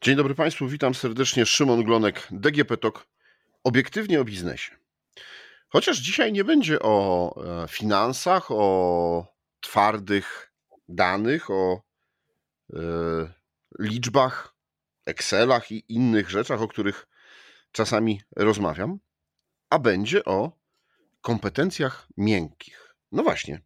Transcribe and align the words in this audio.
Dzień 0.00 0.16
dobry 0.16 0.34
Państwu, 0.34 0.68
witam 0.68 0.94
serdecznie. 0.94 1.46
Szymon 1.46 1.84
Glonek, 1.84 2.28
DGP 2.30 2.76
TOK, 2.76 3.06
obiektywnie 3.64 4.20
o 4.20 4.24
biznesie. 4.24 4.76
Chociaż 5.68 5.98
dzisiaj 5.98 6.32
nie 6.32 6.44
będzie 6.44 6.80
o 6.80 7.34
e, 7.64 7.68
finansach, 7.68 8.50
o 8.50 9.26
twardych 9.60 10.52
danych, 10.88 11.50
o 11.50 11.82
e, 12.72 12.78
liczbach, 13.78 14.54
Excelach 15.06 15.72
i 15.72 15.84
innych 15.88 16.30
rzeczach, 16.30 16.62
o 16.62 16.68
których 16.68 17.06
czasami 17.72 18.20
rozmawiam, 18.36 18.98
a 19.70 19.78
będzie 19.78 20.24
o 20.24 20.52
kompetencjach 21.20 22.08
miękkich. 22.16 22.94
No 23.12 23.22
właśnie, 23.22 23.60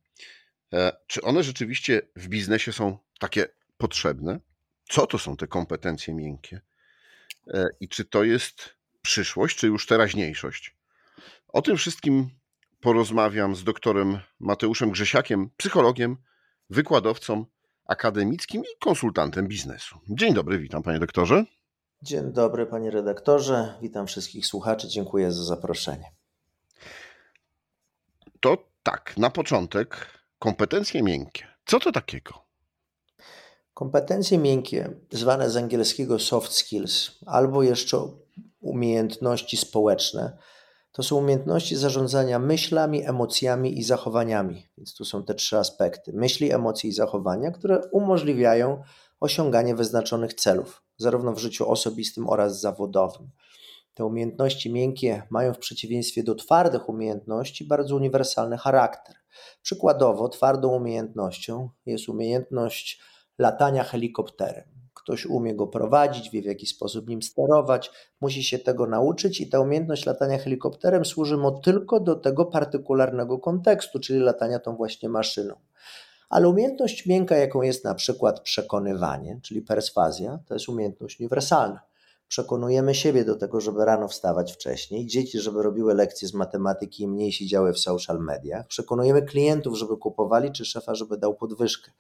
e, 0.73 0.97
czy 1.07 1.23
one 1.23 1.43
rzeczywiście 1.43 2.03
w 2.17 2.29
biznesie 2.29 2.73
są 2.73 2.99
takie 3.19 3.47
potrzebne? 3.77 4.41
Co 4.93 5.07
to 5.07 5.19
są 5.19 5.37
te 5.37 5.47
kompetencje 5.47 6.15
miękkie? 6.15 6.61
E, 7.49 7.69
I 7.81 7.89
czy 7.89 8.05
to 8.05 8.25
jest 8.25 8.77
przyszłość, 9.03 9.57
czy 9.57 9.67
już 9.67 9.87
teraźniejszość? 9.87 10.77
O 11.49 11.63
tym 11.63 11.77
wszystkim 11.77 12.31
porozmawiam 12.81 13.57
z 13.57 13.65
doktorem 13.65 14.19
Mateuszem 14.41 14.91
Grzesiakiem, 14.91 15.51
psychologiem, 15.57 16.17
wykładowcą 16.71 17.47
akademickim 17.87 18.63
i 18.63 18.79
konsultantem 18.81 19.49
biznesu. 19.49 19.99
Dzień 20.09 20.35
dobry, 20.35 20.59
witam 20.59 20.83
panie 20.83 20.99
doktorze. 20.99 21.45
Dzień 22.03 22.33
dobry 22.33 22.67
panie 22.67 22.91
redaktorze, 22.91 23.75
witam 23.83 24.07
wszystkich 24.07 24.47
słuchaczy, 24.47 24.89
dziękuję 24.89 25.33
za 25.33 25.45
zaproszenie. 25.45 26.13
To 28.41 28.69
tak, 28.83 29.17
na 29.17 29.31
początek 29.31 30.07
kompetencje 30.39 31.03
miękkie. 31.03 31.47
Co 31.67 31.81
to 31.81 31.93
takiego? 31.93 32.42
Kompetencje 33.83 34.39
miękkie, 34.39 34.91
zwane 35.11 35.51
z 35.51 35.57
angielskiego 35.57 36.19
soft 36.19 36.53
skills, 36.53 37.11
albo 37.27 37.63
jeszcze 37.63 37.99
umiejętności 38.61 39.57
społeczne, 39.57 40.39
to 40.93 41.03
są 41.03 41.17
umiejętności 41.17 41.77
zarządzania 41.77 42.39
myślami, 42.39 43.07
emocjami 43.07 43.79
i 43.79 43.83
zachowaniami. 43.83 44.67
Więc 44.79 44.95
tu 44.95 45.05
są 45.05 45.25
te 45.25 45.35
trzy 45.35 45.59
aspekty: 45.59 46.13
myśli, 46.13 46.53
emocje 46.53 46.91
i 46.91 46.93
zachowania, 46.93 47.51
które 47.51 47.81
umożliwiają 47.93 48.83
osiąganie 49.21 49.75
wyznaczonych 49.75 50.35
celów, 50.35 50.83
zarówno 50.97 51.33
w 51.33 51.39
życiu 51.39 51.71
osobistym 51.71 52.29
oraz 52.29 52.61
zawodowym. 52.61 53.31
Te 53.95 54.05
umiejętności 54.05 54.73
miękkie 54.73 55.23
mają 55.31 55.55
w 55.55 55.59
przeciwieństwie 55.59 56.23
do 56.23 56.35
twardych 56.35 56.89
umiejętności 56.89 57.65
bardzo 57.65 57.97
uniwersalny 57.97 58.59
charakter. 58.59 59.17
Przykładowo, 59.63 60.29
twardą 60.29 60.69
umiejętnością 60.69 61.69
jest 61.87 62.09
umiejętność 62.09 63.12
latania 63.43 63.85
helikopterem. 63.85 64.65
Ktoś 64.95 65.27
umie 65.27 65.55
go 65.55 65.67
prowadzić, 65.67 66.31
wie 66.31 66.43
w 66.43 66.45
jaki 66.45 66.67
sposób 66.67 67.09
nim 67.09 67.23
sterować, 67.23 67.91
musi 68.21 68.45
się 68.45 68.59
tego 68.59 68.87
nauczyć 68.87 69.41
i 69.41 69.49
ta 69.49 69.61
umiejętność 69.61 70.07
latania 70.07 70.39
helikopterem 70.39 71.05
służy 71.05 71.37
mu 71.37 71.61
tylko 71.61 72.01
do 72.01 72.15
tego 72.15 72.45
partykularnego 72.45 73.39
kontekstu, 73.39 74.01
czyli 74.01 74.19
latania 74.19 74.59
tą 74.59 74.77
właśnie 74.77 75.09
maszyną. 75.09 75.55
Ale 76.31 76.49
umiejętność 76.49 77.07
miękka, 77.07 77.37
jaką 77.37 77.63
jest 77.63 77.85
na 77.85 77.95
przykład 77.95 78.41
przekonywanie, 78.41 79.41
czyli 79.43 79.63
perswazja, 79.63 80.39
to 80.47 80.55
jest 80.55 80.69
umiejętność 80.69 81.21
uniwersalna. 81.21 81.81
Przekonujemy 82.29 82.95
siebie 82.95 83.25
do 83.25 83.37
tego, 83.37 83.61
żeby 83.61 83.85
rano 83.85 84.09
wstawać 84.09 84.53
wcześniej, 84.53 85.07
dzieci, 85.07 85.41
żeby 85.41 85.63
robiły 85.63 85.95
lekcje 85.95 86.29
z 86.29 86.35
matematyki 86.35 87.03
i 87.03 87.09
mniej 87.09 87.33
siedziały 87.33 87.73
w 87.73 87.79
social 87.79 88.19
mediach. 88.19 88.67
Przekonujemy 88.67 89.23
klientów, 89.23 89.79
żeby 89.79 89.97
kupowali, 89.97 90.53
czy 90.53 90.65
szefa, 90.65 90.95
żeby 90.95 91.19
dał 91.19 91.35
podwyżkę. 91.35 91.91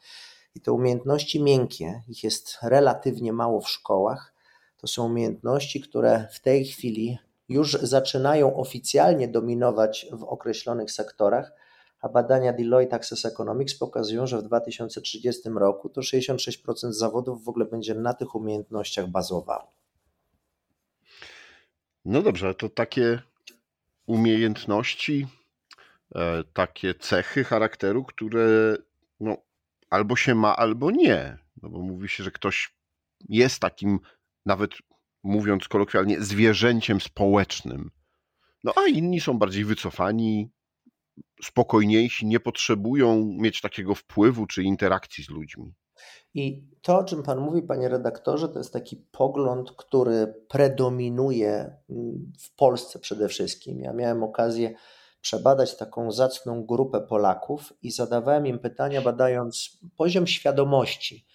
I 0.54 0.60
te 0.60 0.72
umiejętności 0.72 1.42
miękkie, 1.42 2.02
ich 2.08 2.24
jest 2.24 2.58
relatywnie 2.62 3.32
mało 3.32 3.60
w 3.60 3.68
szkołach, 3.68 4.34
to 4.76 4.86
są 4.86 5.06
umiejętności, 5.06 5.80
które 5.80 6.28
w 6.32 6.40
tej 6.40 6.64
chwili 6.64 7.18
już 7.48 7.72
zaczynają 7.72 8.56
oficjalnie 8.56 9.28
dominować 9.28 10.06
w 10.12 10.24
określonych 10.24 10.90
sektorach, 10.90 11.52
a 12.00 12.08
badania 12.08 12.52
Deloitte 12.52 12.96
Access 12.96 13.24
Economics 13.24 13.74
pokazują, 13.74 14.26
że 14.26 14.38
w 14.38 14.42
2030 14.42 15.48
roku 15.48 15.88
to 15.88 16.00
66% 16.00 16.92
zawodów 16.92 17.44
w 17.44 17.48
ogóle 17.48 17.64
będzie 17.64 17.94
na 17.94 18.14
tych 18.14 18.34
umiejętnościach 18.34 19.06
bazowało. 19.06 19.72
No 22.04 22.22
dobrze, 22.22 22.54
to 22.54 22.68
takie 22.68 23.22
umiejętności, 24.06 25.26
e, 26.14 26.44
takie 26.52 26.94
cechy 26.94 27.44
charakteru, 27.44 28.04
które 28.04 28.76
albo 29.92 30.16
się 30.16 30.34
ma, 30.34 30.56
albo 30.56 30.90
nie. 30.90 31.38
No 31.62 31.68
bo 31.68 31.78
mówi 31.78 32.08
się, 32.08 32.24
że 32.24 32.30
ktoś 32.30 32.74
jest 33.28 33.60
takim, 33.60 34.00
nawet 34.46 34.70
mówiąc 35.22 35.68
kolokwialnie, 35.68 36.20
zwierzęciem 36.20 37.00
społecznym. 37.00 37.90
No 38.64 38.72
a 38.76 38.88
inni 38.88 39.20
są 39.20 39.38
bardziej 39.38 39.64
wycofani, 39.64 40.50
spokojniejsi, 41.42 42.26
nie 42.26 42.40
potrzebują 42.40 43.36
mieć 43.38 43.60
takiego 43.60 43.94
wpływu 43.94 44.46
czy 44.46 44.62
interakcji 44.62 45.24
z 45.24 45.30
ludźmi. 45.30 45.74
I 46.34 46.64
to, 46.82 46.98
o 46.98 47.04
czym 47.04 47.22
Pan 47.22 47.40
mówi, 47.40 47.62
Panie 47.62 47.88
redaktorze, 47.88 48.48
to 48.48 48.58
jest 48.58 48.72
taki 48.72 48.96
pogląd, 48.96 49.72
który 49.72 50.34
predominuje 50.48 51.76
w 52.40 52.54
Polsce 52.56 52.98
przede 52.98 53.28
wszystkim. 53.28 53.80
Ja 53.80 53.92
miałem 53.92 54.22
okazję 54.22 54.74
przebadać 55.22 55.76
taką 55.76 56.12
zacną 56.12 56.66
grupę 56.66 57.00
Polaków 57.00 57.72
i 57.82 57.90
zadawałem 57.90 58.46
im 58.46 58.58
pytania, 58.58 59.02
badając 59.02 59.78
poziom 59.96 60.26
świadomości 60.26 61.26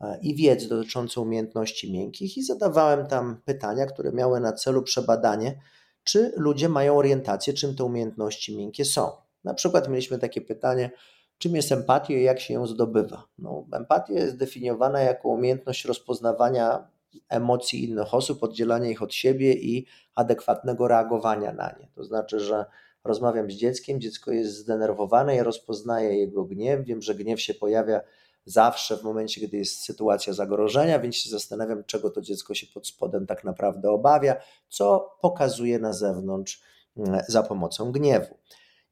e, 0.00 0.18
i 0.22 0.34
wiedzy 0.34 0.68
dotyczącą 0.68 1.22
umiejętności 1.22 1.92
miękkich, 1.92 2.36
i 2.36 2.42
zadawałem 2.42 3.06
tam 3.06 3.40
pytania, 3.44 3.86
które 3.86 4.12
miały 4.12 4.40
na 4.40 4.52
celu 4.52 4.82
przebadanie, 4.82 5.60
czy 6.04 6.32
ludzie 6.36 6.68
mają 6.68 6.96
orientację, 6.96 7.52
czym 7.52 7.76
te 7.76 7.84
umiejętności 7.84 8.56
miękkie 8.56 8.84
są. 8.84 9.10
Na 9.44 9.54
przykład 9.54 9.88
mieliśmy 9.88 10.18
takie 10.18 10.40
pytanie, 10.40 10.90
czym 11.38 11.56
jest 11.56 11.72
empatia 11.72 12.14
i 12.14 12.22
jak 12.22 12.40
się 12.40 12.54
ją 12.54 12.66
zdobywa. 12.66 13.24
No, 13.38 13.66
empatia 13.72 14.12
jest 14.12 14.36
definiowana 14.36 15.00
jako 15.00 15.28
umiejętność 15.28 15.84
rozpoznawania 15.84 16.88
emocji 17.28 17.84
innych 17.84 18.14
osób, 18.14 18.42
oddzielania 18.42 18.90
ich 18.90 19.02
od 19.02 19.14
siebie 19.14 19.52
i 19.52 19.86
adekwatnego 20.14 20.88
reagowania 20.88 21.52
na 21.52 21.74
nie. 21.80 21.88
To 21.94 22.04
znaczy, 22.04 22.40
że 22.40 22.64
rozmawiam 23.04 23.50
z 23.50 23.54
dzieckiem, 23.54 24.00
dziecko 24.00 24.32
jest 24.32 24.56
zdenerwowane, 24.56 25.36
ja 25.36 25.42
rozpoznaję 25.42 26.18
jego 26.18 26.44
gniew, 26.44 26.84
wiem, 26.84 27.02
że 27.02 27.14
gniew 27.14 27.40
się 27.40 27.54
pojawia 27.54 28.00
zawsze 28.44 28.96
w 28.96 29.02
momencie, 29.02 29.40
kiedy 29.40 29.56
jest 29.56 29.84
sytuacja 29.84 30.32
zagrożenia, 30.32 30.98
więc 30.98 31.16
się 31.16 31.30
zastanawiam, 31.30 31.84
czego 31.84 32.10
to 32.10 32.20
dziecko 32.20 32.54
się 32.54 32.66
pod 32.66 32.86
spodem 32.86 33.26
tak 33.26 33.44
naprawdę 33.44 33.90
obawia, 33.90 34.36
co 34.68 35.16
pokazuje 35.20 35.78
na 35.78 35.92
zewnątrz 35.92 36.62
mm, 36.96 37.20
za 37.28 37.42
pomocą 37.42 37.92
gniewu. 37.92 38.38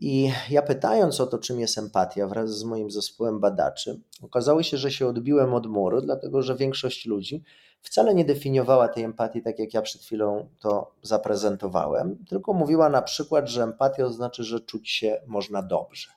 I 0.04 0.32
ja 0.50 0.62
pytając 0.62 1.20
o 1.20 1.26
to, 1.26 1.38
czym 1.38 1.60
jest 1.60 1.78
empatia 1.78 2.26
wraz 2.26 2.58
z 2.58 2.64
moim 2.64 2.90
zespołem 2.90 3.40
badaczy, 3.40 4.00
okazało 4.22 4.62
się, 4.62 4.76
że 4.76 4.90
się 4.90 5.06
odbiłem 5.06 5.54
od 5.54 5.66
muru, 5.66 6.00
dlatego 6.00 6.42
że 6.42 6.56
większość 6.56 7.06
ludzi 7.06 7.42
wcale 7.82 8.14
nie 8.14 8.24
definiowała 8.24 8.88
tej 8.88 9.04
empatii 9.04 9.42
tak, 9.42 9.58
jak 9.58 9.74
ja 9.74 9.82
przed 9.82 10.02
chwilą 10.02 10.48
to 10.60 10.94
zaprezentowałem, 11.02 12.24
tylko 12.28 12.52
mówiła 12.52 12.88
na 12.88 13.02
przykład, 13.02 13.48
że 13.48 13.62
empatia 13.62 14.04
oznacza, 14.04 14.42
że 14.42 14.60
czuć 14.60 14.90
się 14.90 15.20
można 15.26 15.62
dobrze. 15.62 16.10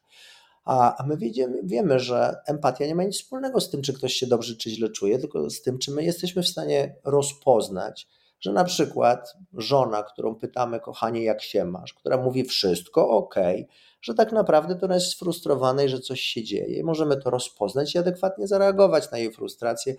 A 0.63 1.03
my 1.07 1.17
wiemy, 1.17 1.59
wiemy, 1.63 1.99
że 1.99 2.35
empatia 2.47 2.85
nie 2.85 2.95
ma 2.95 3.03
nic 3.03 3.15
wspólnego 3.15 3.61
z 3.61 3.69
tym, 3.69 3.81
czy 3.81 3.93
ktoś 3.93 4.13
się 4.13 4.27
dobrze 4.27 4.55
czy 4.55 4.69
źle 4.69 4.89
czuje, 4.89 5.19
tylko 5.19 5.49
z 5.49 5.61
tym, 5.61 5.77
czy 5.77 5.91
my 5.91 6.03
jesteśmy 6.03 6.43
w 6.43 6.47
stanie 6.47 6.95
rozpoznać, 7.03 8.07
że 8.39 8.53
na 8.53 8.63
przykład 8.63 9.33
żona, 9.53 10.03
którą 10.03 10.35
pytamy, 10.35 10.79
kochanie, 10.79 11.23
jak 11.23 11.41
się 11.41 11.65
masz, 11.65 11.93
która 11.93 12.17
mówi 12.17 12.43
wszystko 12.43 13.09
ok, 13.09 13.35
że 14.01 14.13
tak 14.13 14.31
naprawdę 14.31 14.75
to 14.75 14.85
ona 14.85 14.95
jest 14.95 15.11
sfrustrowana 15.11 15.83
i 15.83 15.89
że 15.89 15.99
coś 15.99 16.21
się 16.21 16.43
dzieje. 16.43 16.83
Możemy 16.83 17.17
to 17.17 17.29
rozpoznać 17.29 17.95
i 17.95 17.97
adekwatnie 17.97 18.47
zareagować 18.47 19.11
na 19.11 19.17
jej 19.17 19.31
frustrację 19.31 19.95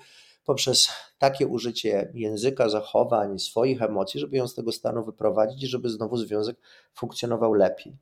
poprzez 0.47 0.89
takie 1.19 1.47
użycie 1.47 2.13
języka, 2.15 2.69
zachowań, 2.69 3.39
swoich 3.39 3.83
emocji, 3.83 4.21
żeby 4.21 4.37
ją 4.37 4.49
z 4.49 4.55
tego 4.55 4.73
stanu 4.73 5.05
wyprowadzić 5.05 5.63
i 5.63 5.67
żeby 5.67 5.91
znowu 5.91 6.17
związek 6.17 6.57
funkcjonował 6.95 7.55
lepiej. 7.55 7.97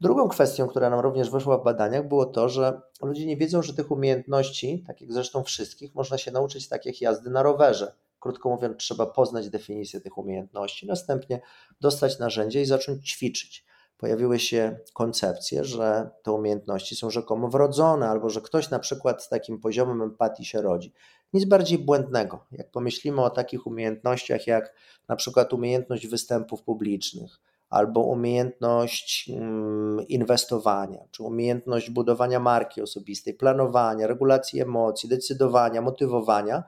Drugą 0.00 0.28
kwestią, 0.28 0.68
która 0.68 0.90
nam 0.90 1.00
również 1.00 1.30
wyszła 1.30 1.58
w 1.58 1.64
badaniach, 1.64 2.08
było 2.08 2.26
to, 2.26 2.48
że 2.48 2.80
ludzie 3.02 3.26
nie 3.26 3.36
wiedzą, 3.36 3.62
że 3.62 3.74
tych 3.74 3.90
umiejętności, 3.90 4.84
tak 4.86 5.00
jak 5.00 5.12
zresztą 5.12 5.42
wszystkich, 5.42 5.94
można 5.94 6.18
się 6.18 6.30
nauczyć 6.30 6.68
tak 6.68 6.86
jak 6.86 7.00
jazdy 7.00 7.30
na 7.30 7.42
rowerze. 7.42 7.92
Krótko 8.20 8.48
mówiąc, 8.48 8.76
trzeba 8.76 9.06
poznać 9.06 9.50
definicję 9.50 10.00
tych 10.00 10.18
umiejętności, 10.18 10.86
następnie 10.86 11.40
dostać 11.80 12.18
narzędzie 12.18 12.62
i 12.62 12.64
zacząć 12.64 13.10
ćwiczyć. 13.10 13.64
Pojawiły 13.98 14.38
się 14.38 14.78
koncepcje, 14.94 15.64
że 15.64 16.10
te 16.22 16.32
umiejętności 16.32 16.96
są 16.96 17.10
rzekomo 17.10 17.48
wrodzone, 17.48 18.08
albo 18.08 18.30
że 18.30 18.40
ktoś 18.40 18.70
na 18.70 18.78
przykład 18.78 19.22
z 19.22 19.28
takim 19.28 19.60
poziomem 19.60 20.02
empatii 20.02 20.44
się 20.44 20.62
rodzi. 20.62 20.92
Nic 21.32 21.44
bardziej 21.44 21.78
błędnego. 21.78 22.44
Jak 22.52 22.70
pomyślimy 22.70 23.22
o 23.22 23.30
takich 23.30 23.66
umiejętnościach, 23.66 24.46
jak 24.46 24.74
na 25.08 25.16
przykład 25.16 25.52
umiejętność 25.52 26.06
występów 26.06 26.62
publicznych, 26.62 27.40
albo 27.70 28.00
umiejętność 28.00 29.30
mm, 29.30 30.08
inwestowania, 30.08 30.98
czy 31.10 31.22
umiejętność 31.22 31.90
budowania 31.90 32.40
marki 32.40 32.82
osobistej, 32.82 33.34
planowania, 33.34 34.06
regulacji 34.06 34.60
emocji, 34.60 35.08
decydowania, 35.08 35.82
motywowania, 35.82 36.64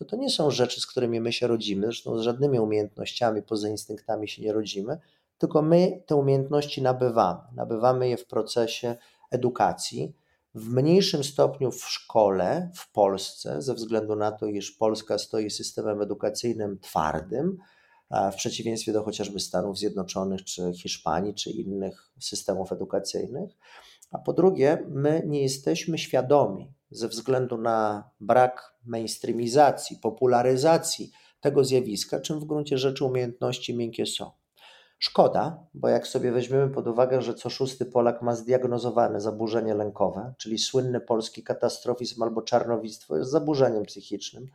to 0.00 0.04
to 0.04 0.16
nie 0.16 0.30
są 0.30 0.50
rzeczy, 0.50 0.80
z 0.80 0.86
którymi 0.86 1.20
my 1.20 1.32
się 1.32 1.46
rodzimy, 1.46 1.86
zresztą 1.86 2.18
z 2.18 2.22
żadnymi 2.22 2.60
umiejętnościami 2.60 3.42
poza 3.42 3.68
instynktami 3.68 4.28
się 4.28 4.42
nie 4.42 4.52
rodzimy, 4.52 4.98
tylko 5.38 5.62
my 5.62 6.02
te 6.06 6.16
umiejętności 6.16 6.82
nabywamy. 6.82 7.40
Nabywamy 7.54 8.08
je 8.08 8.16
w 8.16 8.26
procesie 8.26 8.96
edukacji, 9.30 10.16
w 10.54 10.68
mniejszym 10.68 11.24
stopniu 11.24 11.70
w 11.70 11.84
szkole 11.84 12.70
w 12.74 12.92
Polsce, 12.92 13.62
ze 13.62 13.74
względu 13.74 14.16
na 14.16 14.32
to, 14.32 14.46
iż 14.46 14.70
Polska 14.70 15.18
stoi 15.18 15.50
systemem 15.50 16.02
edukacyjnym 16.02 16.78
twardym, 16.78 17.58
w 18.32 18.34
przeciwieństwie 18.34 18.92
do 18.92 19.02
chociażby 19.02 19.40
Stanów 19.40 19.78
Zjednoczonych, 19.78 20.44
czy 20.44 20.72
Hiszpanii, 20.74 21.34
czy 21.34 21.50
innych 21.50 22.10
systemów 22.20 22.72
edukacyjnych. 22.72 23.50
A 24.10 24.18
po 24.18 24.32
drugie, 24.32 24.86
my 24.88 25.22
nie 25.26 25.42
jesteśmy 25.42 25.98
świadomi 25.98 26.72
ze 26.90 27.08
względu 27.08 27.58
na 27.58 28.10
brak 28.20 28.74
mainstreamizacji, 28.86 29.96
popularyzacji 29.96 31.10
tego 31.40 31.64
zjawiska, 31.64 32.20
czym 32.20 32.40
w 32.40 32.44
gruncie 32.44 32.78
rzeczy 32.78 33.04
umiejętności 33.04 33.76
miękkie 33.76 34.06
są. 34.06 34.30
Szkoda, 34.98 35.66
bo 35.74 35.88
jak 35.88 36.06
sobie 36.06 36.32
weźmiemy 36.32 36.68
pod 36.68 36.86
uwagę, 36.86 37.22
że 37.22 37.34
co 37.34 37.50
szósty 37.50 37.86
Polak 37.86 38.22
ma 38.22 38.34
zdiagnozowane 38.34 39.20
zaburzenie 39.20 39.74
lękowe, 39.74 40.34
czyli 40.38 40.58
słynny 40.58 41.00
polski 41.00 41.42
katastrofizm 41.42 42.22
albo 42.22 42.42
czarnowictwo 42.42 43.16
jest 43.16 43.30
zaburzeniem 43.30 43.84
psychicznym, 43.84 44.46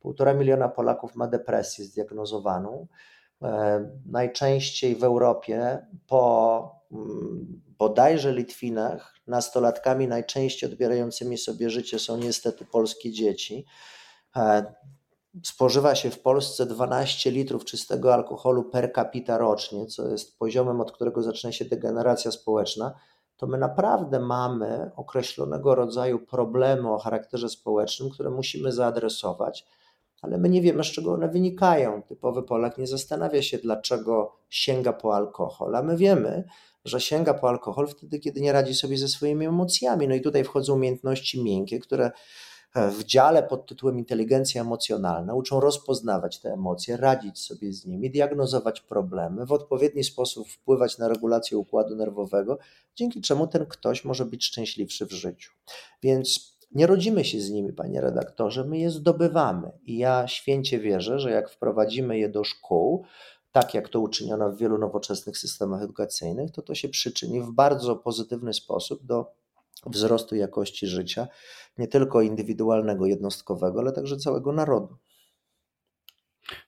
półtora 0.00 0.34
miliona 0.34 0.68
Polaków 0.68 1.14
ma 1.14 1.26
depresję 1.26 1.84
zdiagnozowaną. 1.84 2.86
E, 3.42 3.90
najczęściej 4.06 4.96
w 4.96 5.04
Europie 5.04 5.86
po 6.06 6.82
mm, 6.92 7.62
bodajże 7.78 8.32
Litwinach 8.32 9.14
nastolatkami 9.26 10.08
najczęściej 10.08 10.70
odbierającymi 10.70 11.38
sobie 11.38 11.70
życie 11.70 11.98
są 11.98 12.16
niestety 12.16 12.64
polskie 12.64 13.12
dzieci. 13.12 13.64
E, 14.36 14.74
spożywa 15.44 15.94
się 15.94 16.10
w 16.10 16.20
Polsce 16.20 16.66
12 16.66 17.30
litrów 17.30 17.64
czystego 17.64 18.14
alkoholu 18.14 18.64
per 18.64 18.92
capita 18.94 19.38
rocznie, 19.38 19.86
co 19.86 20.08
jest 20.08 20.38
poziomem, 20.38 20.80
od 20.80 20.92
którego 20.92 21.22
zaczyna 21.22 21.52
się 21.52 21.64
degeneracja 21.64 22.30
społeczna, 22.30 22.94
to 23.36 23.46
my 23.46 23.58
naprawdę 23.58 24.20
mamy 24.20 24.90
określonego 24.96 25.74
rodzaju 25.74 26.18
problemy 26.18 26.90
o 26.92 26.98
charakterze 26.98 27.48
społecznym, 27.48 28.10
które 28.10 28.30
musimy 28.30 28.72
zaadresować, 28.72 29.66
ale 30.22 30.38
my 30.38 30.48
nie 30.48 30.62
wiemy, 30.62 30.84
z 30.84 30.86
czego 30.86 31.12
one 31.12 31.28
wynikają. 31.28 32.02
Typowy 32.02 32.42
Polak 32.42 32.78
nie 32.78 32.86
zastanawia 32.86 33.42
się, 33.42 33.58
dlaczego 33.58 34.36
sięga 34.48 34.92
po 34.92 35.16
alkohol, 35.16 35.76
a 35.76 35.82
my 35.82 35.96
wiemy, 35.96 36.44
że 36.88 37.00
sięga 37.00 37.34
po 37.34 37.48
alkohol 37.48 37.88
wtedy, 37.88 38.18
kiedy 38.18 38.40
nie 38.40 38.52
radzi 38.52 38.74
sobie 38.74 38.98
ze 38.98 39.08
swoimi 39.08 39.46
emocjami. 39.46 40.08
No 40.08 40.14
i 40.14 40.20
tutaj 40.20 40.44
wchodzą 40.44 40.74
umiejętności 40.74 41.42
miękkie, 41.44 41.78
które 41.78 42.10
w 42.74 43.04
dziale 43.04 43.42
pod 43.42 43.66
tytułem 43.66 43.98
inteligencja 43.98 44.60
emocjonalna 44.60 45.34
uczą 45.34 45.60
rozpoznawać 45.60 46.40
te 46.40 46.52
emocje, 46.52 46.96
radzić 46.96 47.38
sobie 47.38 47.72
z 47.72 47.86
nimi, 47.86 48.10
diagnozować 48.10 48.80
problemy, 48.80 49.46
w 49.46 49.52
odpowiedni 49.52 50.04
sposób 50.04 50.48
wpływać 50.48 50.98
na 50.98 51.08
regulację 51.08 51.58
układu 51.58 51.96
nerwowego, 51.96 52.58
dzięki 52.96 53.20
czemu 53.20 53.46
ten 53.46 53.66
ktoś 53.66 54.04
może 54.04 54.24
być 54.24 54.44
szczęśliwszy 54.44 55.06
w 55.06 55.12
życiu. 55.12 55.52
Więc 56.02 56.58
nie 56.72 56.86
rodzimy 56.86 57.24
się 57.24 57.40
z 57.40 57.50
nimi, 57.50 57.72
panie 57.72 58.00
redaktorze, 58.00 58.64
my 58.64 58.78
je 58.78 58.90
zdobywamy. 58.90 59.70
I 59.82 59.98
ja 59.98 60.28
święcie 60.28 60.78
wierzę, 60.78 61.18
że 61.18 61.30
jak 61.30 61.50
wprowadzimy 61.50 62.18
je 62.18 62.28
do 62.28 62.44
szkół, 62.44 63.04
tak 63.60 63.74
jak 63.74 63.88
to 63.88 64.00
uczyniono 64.00 64.50
w 64.52 64.58
wielu 64.58 64.78
nowoczesnych 64.78 65.38
systemach 65.38 65.82
edukacyjnych, 65.82 66.50
to 66.50 66.62
to 66.62 66.74
się 66.74 66.88
przyczyni 66.88 67.40
w 67.40 67.50
bardzo 67.50 67.96
pozytywny 67.96 68.54
sposób 68.54 69.04
do 69.06 69.32
wzrostu 69.86 70.36
jakości 70.36 70.86
życia, 70.86 71.28
nie 71.78 71.88
tylko 71.88 72.22
indywidualnego, 72.22 73.06
jednostkowego, 73.06 73.80
ale 73.80 73.92
także 73.92 74.16
całego 74.16 74.52
narodu. 74.52 74.96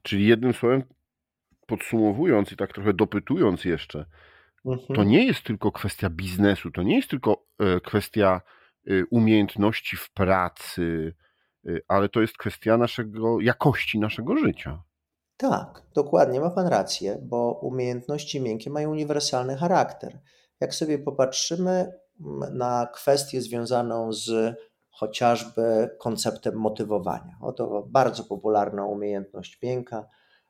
Czyli 0.03 0.27
jednym 0.27 0.53
słowem, 0.53 0.83
podsumowując 1.67 2.53
i 2.53 2.57
tak 2.57 2.73
trochę 2.73 2.95
dopytując 2.95 3.65
jeszcze, 3.65 4.07
mhm. 4.67 4.97
to 4.97 5.05
nie 5.05 5.27
jest 5.27 5.43
tylko 5.43 5.73
kwestia 5.73 6.11
biznesu, 6.11 6.71
to 6.71 6.83
nie 6.83 6.97
jest 6.97 7.11
tylko 7.11 7.47
e, 7.59 7.81
kwestia 7.81 8.41
e, 8.87 9.05
umiejętności 9.11 9.97
w 9.97 10.11
pracy, 10.11 11.15
e, 11.67 11.71
ale 11.89 12.09
to 12.09 12.21
jest 12.21 12.39
kwestia 12.39 12.77
naszego, 12.77 13.41
jakości 13.41 13.99
naszego 13.99 14.37
życia. 14.37 14.83
Tak, 15.41 15.83
dokładnie, 15.95 16.41
ma 16.41 16.51
Pan 16.51 16.67
rację, 16.67 17.19
bo 17.23 17.53
umiejętności 17.63 18.41
miękkie 18.41 18.71
mają 18.71 18.91
uniwersalny 18.91 19.57
charakter. 19.57 20.19
Jak 20.61 20.75
sobie 20.75 20.99
popatrzymy 20.99 21.93
na 22.53 22.89
kwestię 22.95 23.43
związaną 23.43 24.13
z 24.13 24.57
chociażby 24.91 25.91
konceptem 25.99 26.55
motywowania. 26.55 27.39
Oto 27.41 27.87
bardzo 27.87 28.25
popularna 28.25 28.87
umiejętność 28.87 29.63
miękka. 29.63 30.09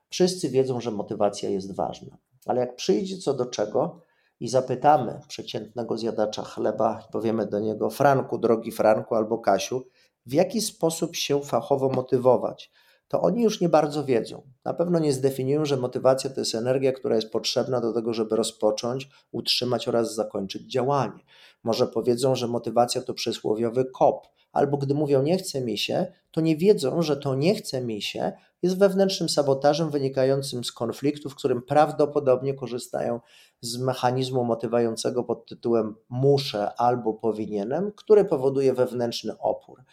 Wszyscy 0.09 0.49
wiedzą, 0.49 0.81
że 0.81 0.91
motywacja 0.91 1.49
jest 1.49 1.75
ważna, 1.75 2.17
ale 2.45 2.59
jak 2.59 2.75
przyjdzie 2.75 3.17
co 3.17 3.33
do 3.33 3.45
czego 3.45 4.01
i 4.39 4.49
zapytamy 4.49 5.19
przeciętnego 5.27 5.97
zjadacza 5.97 6.43
chleba 6.43 7.07
powiemy 7.11 7.45
do 7.45 7.59
niego: 7.59 7.89
Franku, 7.89 8.37
drogi 8.37 8.71
Franku 8.71 9.15
albo 9.15 9.37
Kasiu, 9.37 9.83
w 10.25 10.33
jaki 10.33 10.61
sposób 10.61 11.15
się 11.15 11.41
fachowo 11.41 11.89
motywować? 11.89 12.71
To 13.11 13.21
oni 13.21 13.43
już 13.43 13.61
nie 13.61 13.69
bardzo 13.69 14.03
wiedzą. 14.03 14.41
Na 14.65 14.73
pewno 14.73 14.99
nie 14.99 15.13
zdefiniują, 15.13 15.65
że 15.65 15.77
motywacja 15.77 16.29
to 16.29 16.41
jest 16.41 16.55
energia, 16.55 16.91
która 16.91 17.15
jest 17.15 17.31
potrzebna 17.31 17.81
do 17.81 17.93
tego, 17.93 18.13
żeby 18.13 18.35
rozpocząć, 18.35 19.09
utrzymać 19.31 19.87
oraz 19.87 20.15
zakończyć 20.15 20.71
działanie. 20.71 21.19
Może 21.63 21.87
powiedzą, 21.87 22.35
że 22.35 22.47
motywacja 22.47 23.01
to 23.01 23.13
przysłowiowy 23.13 23.85
kop, 23.85 24.27
albo 24.51 24.77
gdy 24.77 24.93
mówią 24.93 25.21
nie 25.21 25.37
chce 25.37 25.61
mi 25.61 25.77
się, 25.77 26.13
to 26.31 26.41
nie 26.41 26.57
wiedzą, 26.57 27.01
że 27.01 27.17
to 27.17 27.35
nie 27.35 27.55
chce 27.55 27.81
mi 27.81 28.01
się 28.01 28.31
jest 28.61 28.77
wewnętrznym 28.77 29.29
sabotażem 29.29 29.89
wynikającym 29.89 30.63
z 30.63 30.71
konfliktu, 30.71 31.29
w 31.29 31.35
którym 31.35 31.61
prawdopodobnie 31.61 32.53
korzystają 32.53 33.19
z 33.61 33.77
mechanizmu 33.77 34.43
motywującego 34.43 35.23
pod 35.23 35.45
tytułem 35.45 35.95
muszę 36.09 36.71
albo 36.77 37.13
powinienem, 37.13 37.91
który 37.95 38.25
powoduje 38.25 38.73
wewnętrzny 38.73 39.37
opór. 39.39 39.83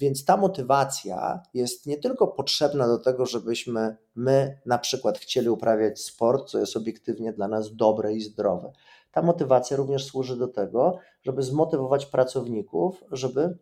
Więc 0.00 0.24
ta 0.24 0.36
motywacja 0.36 1.42
jest 1.54 1.86
nie 1.86 1.96
tylko 1.96 2.26
potrzebna 2.26 2.86
do 2.86 2.98
tego, 2.98 3.26
żebyśmy 3.26 3.96
my 4.14 4.58
na 4.66 4.78
przykład 4.78 5.18
chcieli 5.18 5.48
uprawiać 5.48 6.00
sport, 6.00 6.50
co 6.50 6.58
jest 6.58 6.76
obiektywnie 6.76 7.32
dla 7.32 7.48
nas 7.48 7.76
dobre 7.76 8.12
i 8.14 8.20
zdrowe. 8.20 8.72
Ta 9.14 9.22
motywacja 9.22 9.76
również 9.76 10.04
służy 10.04 10.36
do 10.36 10.48
tego, 10.48 10.98
żeby 11.22 11.42
zmotywować 11.42 12.06
pracowników, 12.06 13.04
żeby 13.12 13.58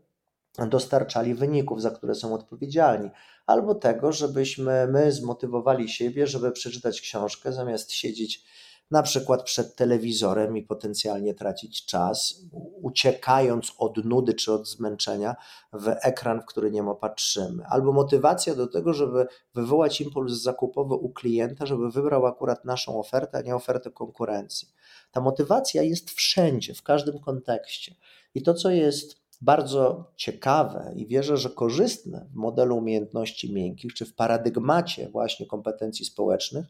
dostarczali 0.58 1.34
wyników, 1.34 1.82
za 1.82 1.90
które 1.90 2.14
są 2.14 2.34
odpowiedzialni, 2.34 3.10
albo 3.46 3.74
tego, 3.74 4.12
żebyśmy 4.12 4.86
my 4.86 5.12
zmotywowali 5.12 5.88
siebie, 5.88 6.26
żeby 6.26 6.52
przeczytać 6.52 7.00
książkę 7.00 7.52
zamiast 7.52 7.92
siedzieć 7.92 8.44
na 8.90 9.02
przykład 9.02 9.42
przed 9.42 9.76
telewizorem 9.76 10.56
i 10.56 10.62
potencjalnie 10.62 11.34
tracić 11.34 11.86
czas, 11.86 12.34
uciekając 12.82 13.72
od 13.78 14.04
nudy 14.04 14.34
czy 14.34 14.52
od 14.52 14.68
zmęczenia 14.68 15.36
w 15.72 15.88
ekran, 16.02 16.40
w 16.40 16.46
który 16.46 16.70
nie 16.70 16.84
patrzymy. 17.00 17.64
Albo 17.66 17.92
motywacja 17.92 18.54
do 18.54 18.66
tego, 18.66 18.92
żeby 18.92 19.26
wywołać 19.54 20.00
impuls 20.00 20.32
zakupowy 20.32 20.94
u 20.94 21.12
klienta, 21.12 21.66
żeby 21.66 21.90
wybrał 21.90 22.26
akurat 22.26 22.64
naszą 22.64 23.00
ofertę, 23.00 23.38
a 23.38 23.42
nie 23.42 23.56
ofertę 23.56 23.90
konkurencji. 23.90 24.68
Ta 25.12 25.20
motywacja 25.20 25.82
jest 25.82 26.10
wszędzie, 26.10 26.74
w 26.74 26.82
każdym 26.82 27.18
kontekście. 27.18 27.94
I 28.34 28.42
to, 28.42 28.54
co 28.54 28.70
jest 28.70 29.22
bardzo 29.40 30.12
ciekawe 30.16 30.92
i 30.96 31.06
wierzę, 31.06 31.36
że 31.36 31.50
korzystne 31.50 32.26
w 32.32 32.34
modelu 32.34 32.76
umiejętności 32.76 33.52
miękkich, 33.52 33.94
czy 33.94 34.06
w 34.06 34.14
paradygmacie 34.14 35.08
właśnie 35.08 35.46
kompetencji 35.46 36.04
społecznych, 36.04 36.66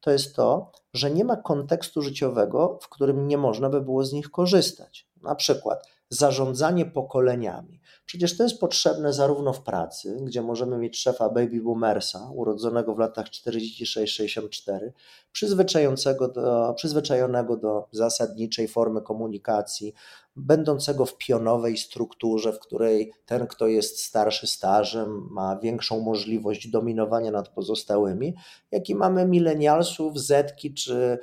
to 0.00 0.10
jest 0.10 0.36
to, 0.36 0.72
że 0.94 1.10
nie 1.10 1.24
ma 1.24 1.36
kontekstu 1.36 2.02
życiowego, 2.02 2.78
w 2.82 2.88
którym 2.88 3.28
nie 3.28 3.38
można 3.38 3.70
by 3.70 3.80
było 3.80 4.04
z 4.04 4.12
nich 4.12 4.30
korzystać. 4.30 5.08
Na 5.22 5.34
przykład 5.34 5.88
zarządzanie 6.10 6.86
pokoleniami. 6.86 7.75
Przecież 8.06 8.36
to 8.36 8.42
jest 8.42 8.60
potrzebne 8.60 9.12
zarówno 9.12 9.52
w 9.52 9.62
pracy, 9.62 10.16
gdzie 10.22 10.42
możemy 10.42 10.78
mieć 10.78 10.98
szefa 10.98 11.28
baby 11.28 11.60
boomersa, 11.60 12.30
urodzonego 12.34 12.94
w 12.94 12.98
latach 12.98 13.26
46-64, 13.26 14.90
przyzwyczajonego 15.32 16.28
do, 16.28 16.74
przyzwyczajonego 16.76 17.56
do 17.56 17.88
zasadniczej 17.92 18.68
formy 18.68 19.02
komunikacji, 19.02 19.94
będącego 20.36 21.06
w 21.06 21.16
pionowej 21.16 21.76
strukturze, 21.76 22.52
w 22.52 22.58
której 22.58 23.12
ten, 23.26 23.46
kto 23.46 23.66
jest 23.66 24.04
starszy 24.04 24.46
stażem, 24.46 25.28
ma 25.30 25.56
większą 25.56 26.00
możliwość 26.00 26.68
dominowania 26.68 27.30
nad 27.30 27.48
pozostałymi, 27.48 28.34
jak 28.70 28.88
i 28.88 28.94
mamy 28.94 29.26
milenialsów, 29.26 30.18
zetki 30.18 30.74
czy 30.74 31.18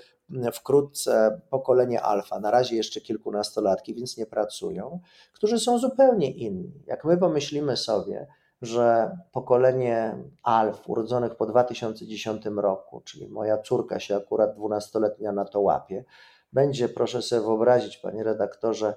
wkrótce 0.53 1.41
pokolenie 1.49 2.01
alfa, 2.01 2.39
na 2.39 2.51
razie 2.51 2.75
jeszcze 2.75 3.01
kilkunastolatki, 3.01 3.95
więc 3.95 4.17
nie 4.17 4.25
pracują, 4.25 4.99
którzy 5.33 5.59
są 5.59 5.77
zupełnie 5.79 6.31
inni. 6.31 6.71
Jak 6.87 7.05
my 7.05 7.17
pomyślimy 7.17 7.77
sobie, 7.77 8.27
że 8.61 9.17
pokolenie 9.31 10.17
alf 10.43 10.89
urodzonych 10.89 11.35
po 11.35 11.45
2010 11.45 12.45
roku, 12.55 13.01
czyli 13.01 13.29
moja 13.29 13.57
córka 13.57 13.99
się 13.99 14.15
akurat 14.15 14.55
dwunastoletnia 14.55 15.31
na 15.31 15.45
to 15.45 15.61
łapie, 15.61 16.05
będzie, 16.53 16.89
proszę 16.89 17.21
sobie 17.21 17.41
wyobrazić, 17.41 17.97
panie 17.97 18.23
redaktorze, 18.23 18.93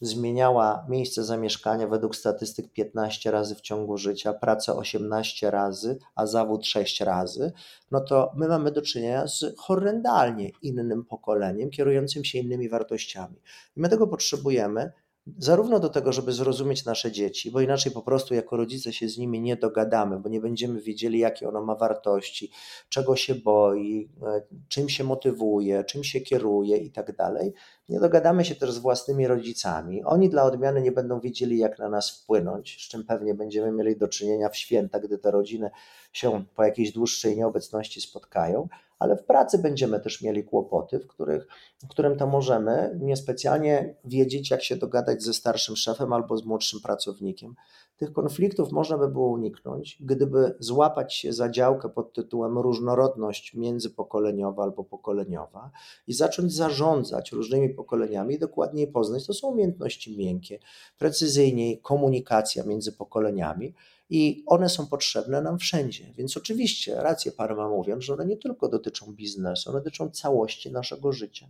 zmieniała 0.00 0.86
miejsce 0.88 1.24
zamieszkania 1.24 1.88
według 1.88 2.16
statystyk 2.16 2.72
15 2.72 3.30
razy 3.30 3.54
w 3.54 3.60
ciągu 3.60 3.98
życia, 3.98 4.32
pracę 4.32 4.74
18 4.74 5.50
razy, 5.50 5.98
a 6.14 6.26
zawód 6.26 6.66
6 6.66 7.00
razy, 7.00 7.52
no 7.90 8.00
to 8.00 8.32
my 8.36 8.48
mamy 8.48 8.72
do 8.72 8.82
czynienia 8.82 9.26
z 9.26 9.44
horrendalnie 9.58 10.50
innym 10.62 11.04
pokoleniem, 11.04 11.70
kierującym 11.70 12.24
się 12.24 12.38
innymi 12.38 12.68
wartościami. 12.68 13.36
I 13.76 13.80
my 13.80 13.88
tego 13.88 14.06
potrzebujemy, 14.06 14.92
zarówno 15.38 15.80
do 15.80 15.88
tego, 15.88 16.12
żeby 16.12 16.32
zrozumieć 16.32 16.84
nasze 16.84 17.12
dzieci, 17.12 17.50
bo 17.50 17.60
inaczej 17.60 17.92
po 17.92 18.02
prostu 18.02 18.34
jako 18.34 18.56
rodzice 18.56 18.92
się 18.92 19.08
z 19.08 19.18
nimi 19.18 19.40
nie 19.40 19.56
dogadamy, 19.56 20.20
bo 20.20 20.28
nie 20.28 20.40
będziemy 20.40 20.80
wiedzieli, 20.80 21.18
jakie 21.18 21.48
ono 21.48 21.64
ma 21.64 21.74
wartości, 21.74 22.50
czego 22.88 23.16
się 23.16 23.34
boi, 23.34 24.08
e, 24.22 24.42
czym 24.68 24.88
się 24.88 25.04
motywuje, 25.04 25.84
czym 25.84 26.04
się 26.04 26.20
kieruje 26.20 26.76
i 26.76 26.90
tak 26.90 27.16
dalej. 27.16 27.52
Nie 27.88 28.00
dogadamy 28.00 28.44
się 28.44 28.54
też 28.54 28.72
z 28.72 28.78
własnymi 28.78 29.26
rodzicami. 29.26 30.04
Oni 30.04 30.28
dla 30.28 30.44
odmiany 30.44 30.82
nie 30.82 30.92
będą 30.92 31.20
wiedzieli, 31.20 31.58
jak 31.58 31.78
na 31.78 31.88
nas 31.88 32.10
wpłynąć, 32.10 32.84
z 32.84 32.88
czym 32.88 33.04
pewnie 33.04 33.34
będziemy 33.34 33.72
mieli 33.72 33.96
do 33.96 34.08
czynienia 34.08 34.48
w 34.48 34.56
święta, 34.56 35.00
gdy 35.00 35.18
te 35.18 35.30
rodziny 35.30 35.70
się 36.12 36.44
po 36.56 36.64
jakiejś 36.64 36.92
dłuższej 36.92 37.36
nieobecności 37.36 38.00
spotkają 38.00 38.68
ale 38.98 39.16
w 39.16 39.24
pracy 39.24 39.58
będziemy 39.58 40.00
też 40.00 40.22
mieli 40.22 40.44
kłopoty, 40.44 40.98
w, 40.98 41.06
których, 41.06 41.46
w 41.84 41.88
którym 41.88 42.18
to 42.18 42.26
możemy 42.26 42.98
niespecjalnie 43.00 43.94
wiedzieć, 44.04 44.50
jak 44.50 44.62
się 44.62 44.76
dogadać 44.76 45.22
ze 45.22 45.34
starszym 45.34 45.76
szefem 45.76 46.12
albo 46.12 46.36
z 46.36 46.44
młodszym 46.44 46.80
pracownikiem. 46.80 47.54
Tych 47.96 48.12
konfliktów 48.12 48.72
można 48.72 48.98
by 48.98 49.08
było 49.08 49.28
uniknąć, 49.28 49.98
gdyby 50.00 50.56
złapać 50.58 51.14
się 51.14 51.32
za 51.32 51.48
działkę 51.50 51.88
pod 51.88 52.12
tytułem 52.12 52.58
różnorodność 52.58 53.54
międzypokoleniowa 53.54 54.62
albo 54.62 54.84
pokoleniowa 54.84 55.70
i 56.06 56.12
zacząć 56.12 56.54
zarządzać 56.54 57.32
różnymi 57.32 57.68
pokoleniami, 57.68 58.38
dokładniej 58.38 58.86
poznać. 58.86 59.26
To 59.26 59.34
są 59.34 59.48
umiejętności 59.48 60.18
miękkie, 60.18 60.58
precyzyjniej 60.98 61.80
komunikacja 61.80 62.64
między 62.64 62.92
pokoleniami 62.92 63.74
i 64.10 64.44
one 64.46 64.68
są 64.68 64.86
potrzebne 64.86 65.42
nam 65.42 65.58
wszędzie. 65.58 66.12
Więc 66.16 66.36
oczywiście 66.36 66.94
rację 66.94 67.32
Pan 67.32 67.56
ma 67.56 67.68
mówiąc, 67.68 68.04
że 68.04 68.14
one 68.14 68.26
nie 68.26 68.36
tylko 68.36 68.68
dotyczą 68.68 69.12
biznesu, 69.12 69.70
one 69.70 69.78
dotyczą 69.78 70.10
całości 70.10 70.72
naszego 70.72 71.12
życia. 71.12 71.48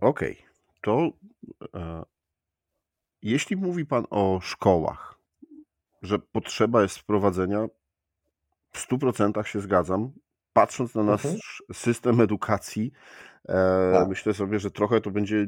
Okej, 0.00 0.32
okay. 0.32 0.44
to 0.82 1.10
e, 1.74 2.04
jeśli 3.22 3.56
mówi 3.56 3.86
Pan 3.86 4.06
o 4.10 4.40
szkołach, 4.42 5.18
że 6.02 6.18
potrzeba 6.18 6.82
jest 6.82 6.98
wprowadzenia, 6.98 7.68
w 8.72 8.88
100% 8.88 9.44
się 9.44 9.60
zgadzam. 9.60 10.12
Patrząc 10.52 10.94
na 10.94 11.02
nasz 11.02 11.24
mhm. 11.24 11.40
system 11.72 12.20
edukacji, 12.20 12.92
e, 13.48 13.92
tak. 13.92 14.08
myślę 14.08 14.34
sobie, 14.34 14.58
że 14.58 14.70
trochę 14.70 15.00
to 15.00 15.10
będzie 15.10 15.46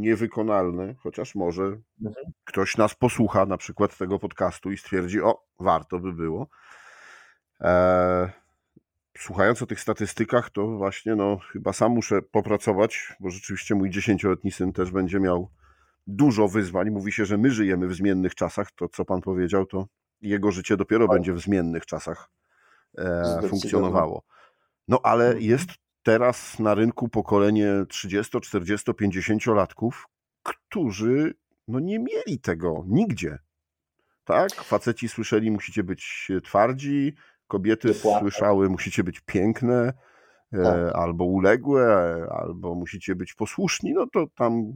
niewykonalne, 0.00 0.94
chociaż 0.94 1.34
może 1.34 1.62
mhm. 2.02 2.26
ktoś 2.44 2.76
nas 2.76 2.94
posłucha, 2.94 3.46
na 3.46 3.56
przykład 3.56 3.98
tego 3.98 4.18
podcastu 4.18 4.72
i 4.72 4.78
stwierdzi, 4.78 5.22
o, 5.22 5.44
warto 5.60 5.98
by 5.98 6.12
było. 6.12 6.48
E, 7.60 8.30
słuchając 9.18 9.62
o 9.62 9.66
tych 9.66 9.80
statystykach, 9.80 10.50
to 10.50 10.66
właśnie 10.66 11.14
no, 11.14 11.38
chyba 11.52 11.72
sam 11.72 11.92
muszę 11.92 12.22
popracować, 12.22 13.16
bo 13.20 13.30
rzeczywiście 13.30 13.74
mój 13.74 13.90
dziesięcioletni 13.90 14.52
syn 14.52 14.72
też 14.72 14.90
będzie 14.90 15.20
miał 15.20 15.50
dużo 16.06 16.48
wyzwań. 16.48 16.90
Mówi 16.90 17.12
się, 17.12 17.24
że 17.24 17.38
my 17.38 17.50
żyjemy 17.50 17.86
w 17.86 17.94
zmiennych 17.94 18.34
czasach. 18.34 18.72
To, 18.72 18.88
co 18.88 19.04
pan 19.04 19.20
powiedział, 19.20 19.66
to 19.66 19.86
jego 20.20 20.50
życie 20.50 20.76
dopiero 20.76 21.06
tak. 21.06 21.16
będzie 21.16 21.32
w 21.32 21.40
zmiennych 21.40 21.86
czasach 21.86 22.30
funkcjonowało. 23.48 24.22
No 24.88 25.00
ale 25.02 25.24
mhm. 25.24 25.44
jest 25.44 25.70
teraz 26.02 26.58
na 26.58 26.74
rynku 26.74 27.08
pokolenie 27.08 27.72
30, 27.88 28.40
40, 28.40 28.90
50-latków, 28.92 29.90
którzy 30.42 31.34
no, 31.68 31.80
nie 31.80 31.98
mieli 31.98 32.40
tego 32.40 32.84
nigdzie. 32.86 33.38
Tak? 34.24 34.54
Faceci 34.54 35.08
słyszeli, 35.08 35.50
musicie 35.50 35.84
być 35.84 36.32
twardzi, 36.44 37.14
kobiety 37.46 37.94
słyszały, 37.94 38.68
musicie 38.68 39.04
być 39.04 39.20
piękne, 39.20 39.92
tak. 40.52 40.76
E, 40.76 40.96
albo 40.96 41.24
uległe, 41.24 41.86
albo 42.30 42.74
musicie 42.74 43.14
być 43.14 43.34
posłuszni, 43.34 43.92
no 43.92 44.06
to 44.06 44.26
tam 44.36 44.72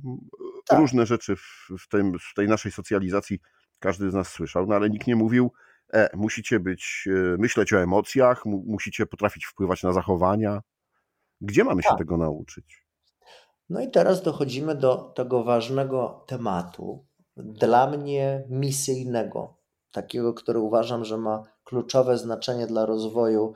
tak. 0.67 0.79
różne 0.79 1.07
rzeczy 1.07 1.37
w, 1.37 1.69
w, 1.79 1.89
tym, 1.89 2.13
w 2.31 2.35
tej 2.35 2.49
naszej 2.49 2.73
socjalizacji 2.73 3.41
każdy 3.79 4.11
z 4.11 4.15
nas 4.15 4.29
słyszał, 4.29 4.67
no 4.67 4.75
ale 4.75 4.91
nikt 4.91 5.07
nie 5.07 5.17
mówił, 5.17 5.53
e, 5.93 6.17
musicie 6.17 6.61
być, 6.61 7.09
e, 7.11 7.37
myśleć 7.39 7.73
o 7.73 7.83
emocjach, 7.83 8.47
mu, 8.47 8.65
musicie 8.67 9.07
potrafić 9.07 9.47
wpływać 9.47 9.83
na 9.83 9.93
zachowania. 9.93 10.63
Gdzie 11.41 11.65
mamy 11.65 11.83
się 11.83 11.89
tak. 11.89 11.99
tego 11.99 12.17
nauczyć? 12.17 12.87
No 13.69 13.81
i 13.81 13.91
teraz 13.91 14.23
dochodzimy 14.23 14.75
do 14.75 14.97
tego 14.97 15.45
ważnego 15.45 16.25
tematu, 16.27 17.07
dla 17.37 17.91
mnie 17.91 18.45
misyjnego, 18.49 19.59
takiego, 19.93 20.35
który 20.35 20.59
uważam, 20.59 21.05
że 21.05 21.19
ma 21.19 21.43
kluczowe 21.65 22.19
znaczenie 22.19 22.67
dla 22.67 22.87
rozwoju 22.87 23.53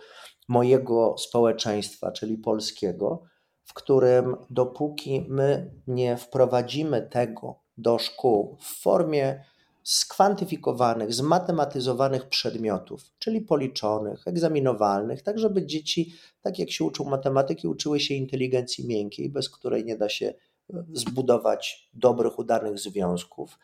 mojego 0.48 1.14
społeczeństwa, 1.18 2.12
czyli 2.12 2.38
polskiego, 2.38 3.22
w 3.64 3.74
którym 3.74 4.36
dopóki 4.50 5.26
my 5.28 5.74
nie 5.86 6.16
wprowadzimy 6.16 7.02
tego 7.02 7.60
do 7.76 7.98
szkół 7.98 8.58
w 8.60 8.82
formie 8.82 9.44
skwantyfikowanych, 9.84 11.14
zmatematyzowanych 11.14 12.28
przedmiotów, 12.28 13.02
czyli 13.18 13.40
policzonych, 13.40 14.28
egzaminowalnych, 14.28 15.22
tak 15.22 15.38
żeby 15.38 15.66
dzieci, 15.66 16.14
tak 16.42 16.58
jak 16.58 16.70
się 16.70 16.84
uczą 16.84 17.04
matematyki, 17.04 17.68
uczyły 17.68 18.00
się 18.00 18.14
inteligencji 18.14 18.86
miękkiej, 18.86 19.30
bez 19.30 19.50
której 19.50 19.84
nie 19.84 19.96
da 19.96 20.08
się 20.08 20.26
e, 20.26 20.84
zbudować 20.92 21.90
dobrych, 21.94 22.38
udanych 22.38 22.78
związków, 22.78 23.58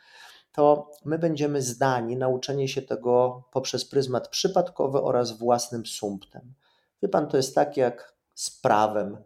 to 0.53 0.91
my 1.05 1.19
będziemy 1.19 1.63
zdani 1.63 2.17
nauczenie 2.17 2.69
się 2.69 2.83
tego 2.83 3.43
poprzez 3.53 3.85
pryzmat 3.85 4.29
przypadkowy 4.29 5.03
oraz 5.03 5.39
własnym 5.39 5.87
sumptem. 5.87 6.55
Wie 7.03 7.09
pan, 7.09 7.29
to 7.29 7.37
jest 7.37 7.55
tak 7.55 7.77
jak 7.77 8.15
z 8.35 8.51
prawem. 8.51 9.17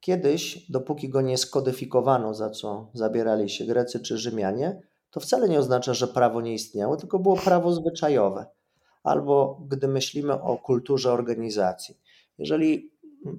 Kiedyś, 0.00 0.70
dopóki 0.70 1.08
go 1.08 1.20
nie 1.20 1.38
skodyfikowano, 1.38 2.34
za 2.34 2.50
co 2.50 2.90
zabierali 2.94 3.50
się 3.50 3.64
Grecy 3.64 4.00
czy 4.00 4.18
Rzymianie, 4.18 4.82
to 5.10 5.20
wcale 5.20 5.48
nie 5.48 5.58
oznacza, 5.58 5.94
że 5.94 6.08
prawo 6.08 6.40
nie 6.40 6.54
istniało, 6.54 6.96
tylko 6.96 7.18
było 7.18 7.36
prawo 7.36 7.72
zwyczajowe. 7.72 8.46
Albo 9.02 9.60
gdy 9.68 9.88
myślimy 9.88 10.32
o 10.42 10.58
kulturze 10.58 11.12
organizacji. 11.12 11.98
Jeżeli 12.38 12.90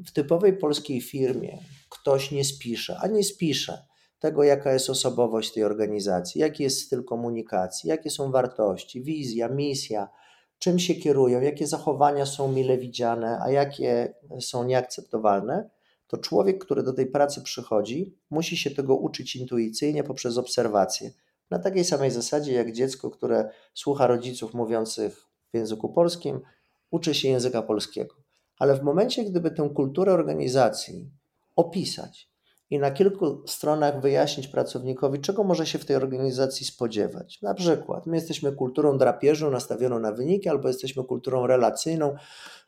w 0.08 0.12
typowej 0.12 0.58
polskiej 0.58 1.02
firmie 1.02 1.58
ktoś 1.90 2.32
nie 2.32 2.46
spisze, 2.46 2.98
a 3.02 3.08
nie 3.08 3.24
spisze 3.24 3.86
tego, 4.20 4.44
jaka 4.44 4.74
jest 4.74 4.90
osobowość 4.90 5.54
tej 5.54 5.64
organizacji, 5.64 6.42
jaki 6.42 6.64
jest 6.64 6.82
styl 6.82 7.04
komunikacji, 7.04 7.90
jakie 7.90 8.10
są 8.10 8.32
wartości, 8.32 9.04
wizja, 9.04 9.50
misja, 9.50 10.10
czym 10.60 10.80
się 10.80 10.96
kierują, 10.96 11.42
jakie 11.42 11.68
zachowania 11.68 12.26
są 12.26 12.52
mile 12.52 12.78
widziane, 12.78 13.40
a 13.42 13.52
jakie 13.52 14.14
są 14.40 14.64
nieakceptowalne, 14.64 15.70
to 16.08 16.18
człowiek, 16.18 16.66
który 16.66 16.84
do 16.84 16.94
tej 16.94 17.06
pracy 17.06 17.42
przychodzi, 17.42 18.16
musi 18.30 18.58
się 18.58 18.72
tego 18.72 18.96
uczyć 18.96 19.36
intuicyjnie 19.36 20.04
poprzez 20.04 20.38
obserwację. 20.38 21.12
Na 21.52 21.60
takiej 21.60 21.86
samej 21.86 22.12
zasadzie 22.12 22.54
jak 22.54 22.72
dziecko, 22.72 23.10
które 23.10 23.50
słucha 23.74 24.08
rodziców 24.08 24.54
mówiących 24.54 25.26
w 25.54 25.58
języku 25.58 25.90
polskim, 25.90 26.42
uczy 26.92 27.14
się 27.14 27.28
języka 27.28 27.62
polskiego. 27.62 28.16
Ale 28.60 28.76
w 28.76 28.84
momencie, 28.84 29.24
gdyby 29.24 29.52
tę 29.52 29.70
kulturę 29.76 30.14
organizacji 30.14 31.12
opisać, 31.56 32.32
i 32.72 32.80
na 32.80 32.92
kilku 32.92 33.44
stronach 33.48 34.02
wyjaśnić 34.02 34.48
pracownikowi, 34.48 35.20
czego 35.20 35.44
może 35.44 35.66
się 35.66 35.80
w 35.80 35.86
tej 35.86 35.96
organizacji 35.96 36.66
spodziewać. 36.66 37.42
Na 37.42 37.54
przykład, 37.54 38.06
my 38.06 38.16
jesteśmy 38.16 38.52
kulturą 38.52 38.98
drapieżną 38.98 39.50
nastawioną 39.50 40.00
na 40.00 40.12
wyniki, 40.12 40.50
albo 40.50 40.68
jesteśmy 40.68 41.04
kulturą 41.04 41.48
relacyjną, 41.48 42.16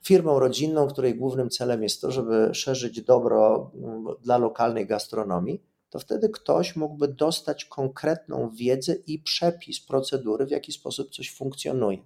firmą 0.03 0.39
rodzinną, 0.39 0.87
której 0.87 1.15
głównym 1.15 1.49
celem 1.49 1.83
jest 1.83 2.01
to, 2.01 2.11
żeby 2.11 2.49
szerzyć 2.53 3.01
dobro 3.01 3.71
mm, 3.75 4.05
dla 4.21 4.37
lokalnej 4.37 4.87
gastronomii. 4.87 5.63
To 5.93 5.99
wtedy 5.99 6.29
ktoś 6.29 6.75
mógłby 6.75 7.07
dostać 7.07 7.65
konkretną 7.65 8.49
wiedzę 8.49 8.95
i 9.07 9.19
przepis 9.19 9.79
procedury, 9.79 10.45
w 10.45 10.51
jaki 10.51 10.71
sposób 10.71 11.11
coś 11.11 11.35
funkcjonuje. 11.35 11.97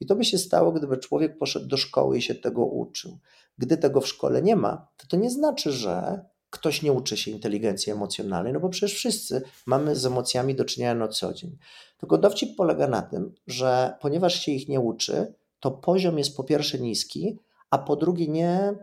I 0.00 0.06
to 0.06 0.16
by 0.16 0.24
się 0.24 0.38
stało, 0.38 0.72
gdyby 0.72 0.98
człowiek 0.98 1.38
poszedł 1.38 1.66
do 1.66 1.76
szkoły 1.76 2.18
i 2.18 2.22
się 2.22 2.34
tego 2.34 2.64
uczył. 2.64 3.18
Gdy 3.58 3.76
tego 3.76 4.00
w 4.00 4.08
szkole 4.08 4.42
nie 4.42 4.56
ma, 4.56 4.88
to 4.96 5.06
to 5.06 5.16
nie 5.16 5.30
znaczy, 5.30 5.72
że 5.72 6.24
ktoś 6.50 6.82
nie 6.82 6.92
uczy 6.92 7.16
się 7.16 7.30
inteligencji 7.30 7.92
emocjonalnej, 7.92 8.52
no 8.52 8.60
bo 8.60 8.68
przecież 8.68 8.94
wszyscy 8.94 9.42
mamy 9.66 9.96
z 9.96 10.06
emocjami 10.06 10.54
do 10.54 10.64
czynienia 10.64 10.94
na 10.94 11.08
co 11.08 11.34
dzień. 11.34 11.58
Tylko 11.98 12.18
dowcip 12.18 12.56
polega 12.56 12.88
na 12.88 13.02
tym, 13.02 13.34
że 13.46 13.94
ponieważ 14.00 14.40
się 14.40 14.52
ich 14.52 14.68
nie 14.68 14.80
uczy, 14.80 15.34
to 15.60 15.70
poziom 15.70 16.18
jest 16.18 16.36
po 16.36 16.44
pierwsze 16.44 16.78
niski, 16.78 17.38
a 17.70 17.78
po 17.78 17.96
drugie 17.96 18.28
nie 18.28 18.74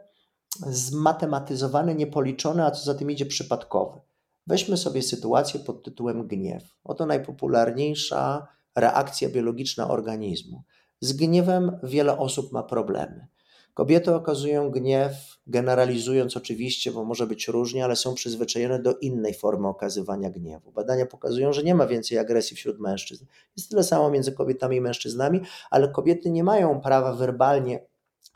zmatematyzowany, 0.67 1.95
niepoliczony, 1.95 2.65
a 2.65 2.71
co 2.71 2.83
za 2.83 2.95
tym 2.95 3.11
idzie 3.11 3.25
przypadkowy. 3.25 4.08
Weźmy 4.49 4.77
sobie 4.77 5.01
sytuację 5.01 5.59
pod 5.59 5.83
tytułem 5.83 6.27
gniew. 6.27 6.63
Oto 6.83 7.05
najpopularniejsza 7.05 8.47
reakcja 8.75 9.29
biologiczna 9.29 9.89
organizmu. 9.89 10.63
Z 11.01 11.13
gniewem 11.13 11.79
wiele 11.83 12.17
osób 12.17 12.51
ma 12.51 12.63
problemy. 12.63 13.27
Kobiety 13.73 14.15
okazują 14.15 14.71
gniew, 14.71 15.13
generalizując 15.47 16.37
oczywiście, 16.37 16.91
bo 16.91 17.05
może 17.05 17.27
być 17.27 17.47
różnie, 17.47 17.85
ale 17.85 17.95
są 17.95 18.13
przyzwyczajone 18.13 18.81
do 18.81 18.97
innej 18.97 19.33
formy 19.33 19.67
okazywania 19.67 20.29
gniewu. 20.29 20.71
Badania 20.71 21.05
pokazują, 21.05 21.53
że 21.53 21.63
nie 21.63 21.75
ma 21.75 21.87
więcej 21.87 22.17
agresji 22.17 22.57
wśród 22.57 22.79
mężczyzn. 22.79 23.25
Jest 23.57 23.69
tyle 23.69 23.83
samo 23.83 24.09
między 24.09 24.31
kobietami 24.31 24.77
i 24.77 24.81
mężczyznami, 24.81 25.41
ale 25.69 25.87
kobiety 25.87 26.31
nie 26.31 26.43
mają 26.43 26.81
prawa 26.81 27.13
werbalnie 27.13 27.79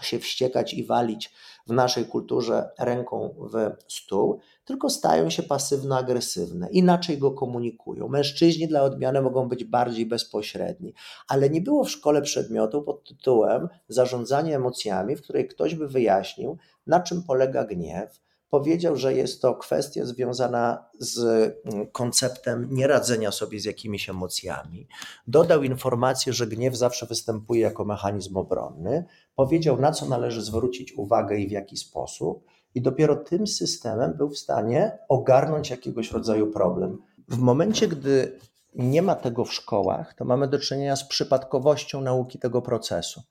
się 0.02 0.20
wściekać 0.20 0.74
i 0.74 0.86
walić 0.86 1.34
w 1.68 1.74
naszej 1.74 2.06
kulturze 2.06 2.70
ręką 2.80 3.36
w 3.54 3.72
stół, 3.94 4.40
tylko 4.66 4.90
stają 4.90 5.30
się 5.30 5.44
pasywno-agresywne, 5.44 6.68
inaczej 6.72 7.18
go 7.18 7.32
komunikują. 7.32 8.08
Mężczyźni 8.08 8.68
dla 8.68 8.84
odmiany 8.84 9.22
mogą 9.22 9.50
być 9.50 9.64
bardziej 9.64 10.06
bezpośredni, 10.06 10.94
ale 11.28 11.50
nie 11.50 11.62
było 11.62 11.84
w 11.84 11.92
szkole 11.92 12.22
przedmiotu 12.22 12.82
pod 12.82 13.04
tytułem 13.04 13.68
Zarządzanie 13.88 14.56
emocjami, 14.56 15.16
w 15.16 15.22
której 15.22 15.48
ktoś 15.48 15.76
by 15.76 15.88
wyjaśnił, 15.88 16.58
na 16.88 17.00
czym 17.00 17.24
polega 17.24 17.64
gniew, 17.64 18.22
powiedział, 18.54 18.96
że 18.96 19.14
jest 19.14 19.42
to 19.42 19.56
kwestia 19.56 20.06
związana 20.06 20.86
z 21.00 21.20
mm, 21.66 21.88
konceptem 21.88 22.68
nieradzenia 22.72 23.32
sobie 23.32 23.60
z 23.60 23.66
jakimiś 23.66 24.10
emocjami. 24.10 24.88
Dodał 25.28 25.64
informację, 25.64 26.34
że 26.34 26.48
gniew 26.48 26.76
zawsze 26.76 27.06
występuje 27.06 27.62
jako 27.62 27.86
mechanizm 27.86 28.38
obronny. 28.38 29.06
Powiedział, 29.36 29.82
na 29.82 29.92
co 29.92 30.06
należy 30.06 30.42
zwrócić 30.42 30.94
uwagę 30.98 31.38
i 31.38 31.48
w 31.48 31.52
jaki 31.52 31.78
sposób. 31.78 32.46
I 32.76 32.82
dopiero 32.82 33.16
tym 33.16 33.48
systemem 33.48 34.14
był 34.18 34.30
w 34.30 34.38
stanie 34.38 34.98
ogarnąć 35.10 35.70
jakiegoś 35.70 36.12
rodzaju 36.12 36.52
problem. 36.52 36.98
W 37.28 37.38
momencie, 37.38 37.88
gdy 37.88 38.40
nie 38.76 39.02
ma 39.02 39.16
tego 39.16 39.46
w 39.46 39.54
szkołach, 39.54 40.14
to 40.14 40.26
mamy 40.26 40.48
do 40.48 40.60
czynienia 40.60 40.96
z 40.96 41.08
przypadkowością 41.08 42.02
nauki 42.02 42.40
tego 42.40 42.62
procesu. 42.62 43.22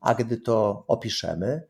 A 0.00 0.14
gdy 0.14 0.36
to 0.36 0.84
opiszemy, 0.88 1.62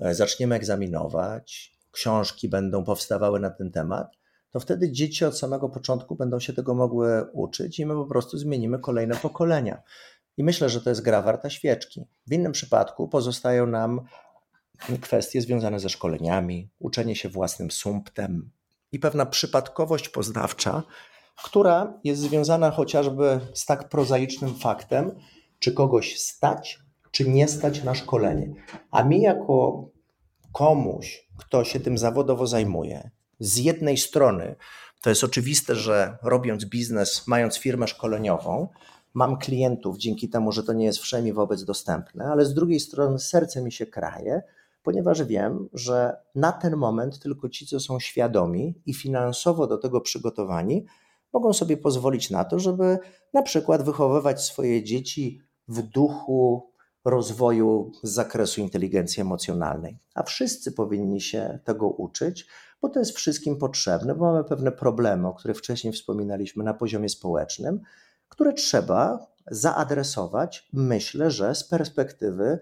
e, 0.00 0.14
zaczniemy 0.14 0.54
egzaminować, 0.54 1.79
książki 1.90 2.48
będą 2.48 2.84
powstawały 2.84 3.40
na 3.40 3.50
ten 3.50 3.70
temat, 3.70 4.20
to 4.50 4.60
wtedy 4.60 4.92
dzieci 4.92 5.24
od 5.24 5.38
samego 5.38 5.68
początku 5.68 6.16
będą 6.16 6.40
się 6.40 6.52
tego 6.52 6.74
mogły 6.74 7.24
uczyć 7.32 7.78
i 7.78 7.86
my 7.86 7.94
po 7.94 8.06
prostu 8.06 8.38
zmienimy 8.38 8.78
kolejne 8.78 9.16
pokolenia. 9.16 9.82
I 10.36 10.44
myślę, 10.44 10.68
że 10.68 10.80
to 10.80 10.90
jest 10.90 11.02
gra 11.02 11.22
warta 11.22 11.50
świeczki. 11.50 12.06
W 12.26 12.32
innym 12.32 12.52
przypadku 12.52 13.08
pozostają 13.08 13.66
nam 13.66 14.00
kwestie 15.00 15.40
związane 15.40 15.80
ze 15.80 15.88
szkoleniami, 15.88 16.70
uczenie 16.78 17.16
się 17.16 17.28
własnym 17.28 17.70
sumptem 17.70 18.50
i 18.92 18.98
pewna 18.98 19.26
przypadkowość 19.26 20.08
poznawcza, 20.08 20.82
która 21.44 22.00
jest 22.04 22.20
związana 22.20 22.70
chociażby 22.70 23.40
z 23.54 23.66
tak 23.66 23.88
prozaicznym 23.88 24.54
faktem, 24.54 25.16
czy 25.58 25.72
kogoś 25.72 26.20
stać, 26.20 26.78
czy 27.10 27.28
nie 27.28 27.48
stać 27.48 27.84
na 27.84 27.94
szkolenie. 27.94 28.54
A 28.90 29.04
mi 29.04 29.20
jako 29.20 29.88
komuś, 30.52 31.28
kto 31.36 31.64
się 31.64 31.80
tym 31.80 31.98
zawodowo 31.98 32.46
zajmuje, 32.46 33.10
z 33.40 33.56
jednej 33.56 33.96
strony 33.96 34.56
to 35.02 35.10
jest 35.10 35.24
oczywiste, 35.24 35.74
że 35.74 36.18
robiąc 36.22 36.64
biznes, 36.64 37.26
mając 37.26 37.58
firmę 37.58 37.88
szkoleniową, 37.88 38.68
mam 39.14 39.38
klientów 39.38 39.98
dzięki 39.98 40.28
temu, 40.28 40.52
że 40.52 40.62
to 40.62 40.72
nie 40.72 40.84
jest 40.84 40.98
wszemi 40.98 41.32
wobec 41.32 41.64
dostępne, 41.64 42.24
ale 42.24 42.44
z 42.44 42.54
drugiej 42.54 42.80
strony 42.80 43.18
serce 43.18 43.62
mi 43.62 43.72
się 43.72 43.86
kraje, 43.86 44.42
ponieważ 44.82 45.22
wiem, 45.22 45.68
że 45.72 46.16
na 46.34 46.52
ten 46.52 46.76
moment 46.76 47.18
tylko 47.18 47.48
ci, 47.48 47.66
co 47.66 47.80
są 47.80 48.00
świadomi 48.00 48.74
i 48.86 48.94
finansowo 48.94 49.66
do 49.66 49.78
tego 49.78 50.00
przygotowani, 50.00 50.86
mogą 51.32 51.52
sobie 51.52 51.76
pozwolić 51.76 52.30
na 52.30 52.44
to, 52.44 52.58
żeby 52.58 52.98
na 53.32 53.42
przykład 53.42 53.82
wychowywać 53.82 54.42
swoje 54.44 54.84
dzieci 54.84 55.40
w 55.68 55.82
duchu 55.82 56.69
rozwoju 57.04 57.92
z 58.02 58.10
zakresu 58.10 58.60
inteligencji 58.60 59.20
emocjonalnej. 59.20 59.98
A 60.14 60.22
wszyscy 60.22 60.72
powinni 60.72 61.20
się 61.20 61.58
tego 61.64 61.88
uczyć, 61.88 62.46
bo 62.82 62.88
to 62.88 62.98
jest 62.98 63.16
wszystkim 63.16 63.56
potrzebne, 63.56 64.14
bo 64.14 64.24
mamy 64.24 64.44
pewne 64.44 64.72
problemy, 64.72 65.28
o 65.28 65.34
których 65.34 65.58
wcześniej 65.58 65.92
wspominaliśmy 65.92 66.64
na 66.64 66.74
poziomie 66.74 67.08
społecznym, 67.08 67.80
które 68.28 68.52
trzeba 68.52 69.26
zaadresować, 69.50 70.68
myślę, 70.72 71.30
że 71.30 71.54
z 71.54 71.64
perspektywy 71.64 72.58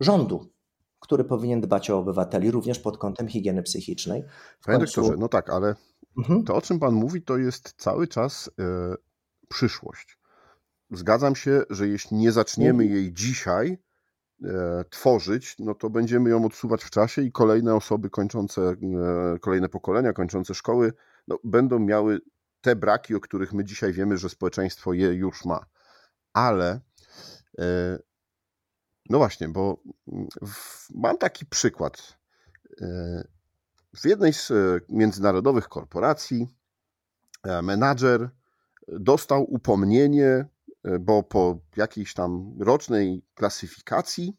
rządu, 0.00 0.52
który 1.00 1.24
powinien 1.24 1.60
dbać 1.60 1.90
o 1.90 1.98
obywateli 1.98 2.50
również 2.50 2.78
pod 2.78 2.98
kątem 2.98 3.28
higieny 3.28 3.62
psychicznej. 3.62 4.24
Panie 4.64 4.78
końcu... 4.78 5.00
doktorze, 5.00 5.20
no 5.20 5.28
tak, 5.28 5.50
ale 5.50 5.74
mhm. 6.18 6.44
to 6.44 6.54
o 6.54 6.62
czym 6.62 6.78
Pan 6.78 6.94
mówi, 6.94 7.22
to 7.22 7.36
jest 7.36 7.74
cały 7.76 8.08
czas 8.08 8.50
e, 8.58 8.94
przyszłość 9.48 10.19
zgadzam 10.90 11.36
się, 11.36 11.62
że 11.70 11.88
jeśli 11.88 12.16
nie 12.16 12.32
zaczniemy 12.32 12.84
mhm. 12.84 12.90
jej 12.90 13.12
dzisiaj 13.12 13.78
e, 14.44 14.84
tworzyć, 14.90 15.56
no 15.58 15.74
to 15.74 15.90
będziemy 15.90 16.30
ją 16.30 16.44
odsuwać 16.44 16.84
w 16.84 16.90
czasie 16.90 17.22
i 17.22 17.32
kolejne 17.32 17.74
osoby 17.74 18.10
kończące, 18.10 18.62
e, 18.62 18.76
kolejne 19.40 19.68
pokolenia 19.68 20.12
kończące 20.12 20.54
szkoły, 20.54 20.92
no, 21.28 21.38
będą 21.44 21.78
miały 21.78 22.20
te 22.60 22.76
braki, 22.76 23.14
o 23.14 23.20
których 23.20 23.52
my 23.52 23.64
dzisiaj 23.64 23.92
wiemy, 23.92 24.16
że 24.16 24.28
społeczeństwo 24.28 24.92
je 24.92 25.14
już 25.14 25.44
ma. 25.44 25.66
Ale 26.32 26.80
e, 27.58 27.98
no 29.10 29.18
właśnie, 29.18 29.48
bo 29.48 29.82
w, 30.46 30.86
mam 30.94 31.18
taki 31.18 31.46
przykład. 31.46 32.20
W 33.96 34.06
jednej 34.06 34.32
z 34.32 34.52
międzynarodowych 34.88 35.68
korporacji 35.68 36.48
menadżer 37.62 38.30
dostał 38.88 39.54
upomnienie 39.54 40.48
E, 40.59 40.59
bo 41.00 41.22
po 41.22 41.58
jakiejś 41.76 42.14
tam 42.14 42.56
rocznej 42.60 43.24
klasyfikacji 43.34 44.36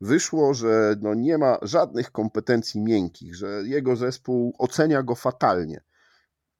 wyszło, 0.00 0.54
że 0.54 0.96
no 1.00 1.14
nie 1.14 1.38
ma 1.38 1.58
żadnych 1.62 2.12
kompetencji 2.12 2.80
miękkich, 2.80 3.34
że 3.34 3.62
jego 3.64 3.96
zespół 3.96 4.54
ocenia 4.58 5.02
go 5.02 5.14
fatalnie. 5.14 5.84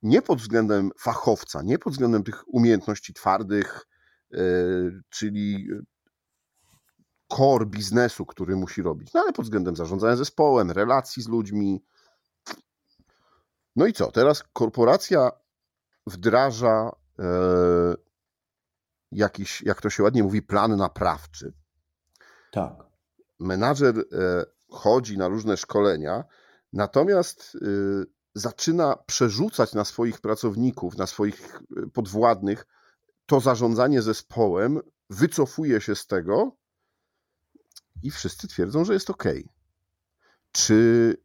Nie 0.03 0.23
pod 0.23 0.39
względem 0.39 0.91
fachowca, 0.99 1.63
nie 1.63 1.79
pod 1.79 1.93
względem 1.93 2.23
tych 2.23 2.55
umiejętności 2.55 3.15
twardych, 3.15 3.87
e, 4.35 4.39
czyli 5.09 5.69
core 7.29 7.67
biznesu, 7.67 8.27
który 8.27 8.57
musi 8.57 8.83
robić, 8.83 9.13
no 9.15 9.21
ale 9.21 9.33
pod 9.33 9.45
względem 9.45 9.77
zarządzania 9.77 10.17
zespołem, 10.17 10.71
relacji 10.71 11.23
z 11.23 11.29
ludźmi. 11.29 11.85
No 13.77 13.87
i 13.87 13.93
co? 13.93 14.13
Teraz 14.13 14.45
korporacja 14.53 15.31
wdraża 16.07 16.91
e, 17.19 17.25
jakiś, 19.17 19.63
jak 19.63 19.81
to 19.81 19.91
się 19.91 20.03
ładnie 20.03 20.23
mówi, 20.23 20.43
plan 20.43 20.77
naprawczy. 20.77 21.53
Tak. 22.53 22.73
Menadżer 23.39 23.99
e, 23.99 24.03
chodzi 24.71 25.19
na 25.19 25.29
różne 25.29 25.57
szkolenia, 25.57 26.25
natomiast 26.73 27.57
e, 27.57 27.69
zaczyna 28.35 28.97
przerzucać 29.07 29.75
na 29.75 29.85
swoich 29.85 30.21
pracowników, 30.21 30.97
na 30.97 31.07
swoich 31.07 31.55
e, 31.55 31.87
podwładnych 31.91 32.67
to 33.27 33.41
zarządzanie 33.41 34.03
zespołem, 34.03 34.81
wycofuje 35.11 35.81
się 35.81 35.95
z 35.95 36.07
tego 36.07 36.57
i 38.03 38.11
wszyscy 38.11 38.49
twierdzą, 38.49 38.85
że 38.85 38.93
jest 38.93 39.11
ok. 39.11 39.25
Czy, 40.53 41.17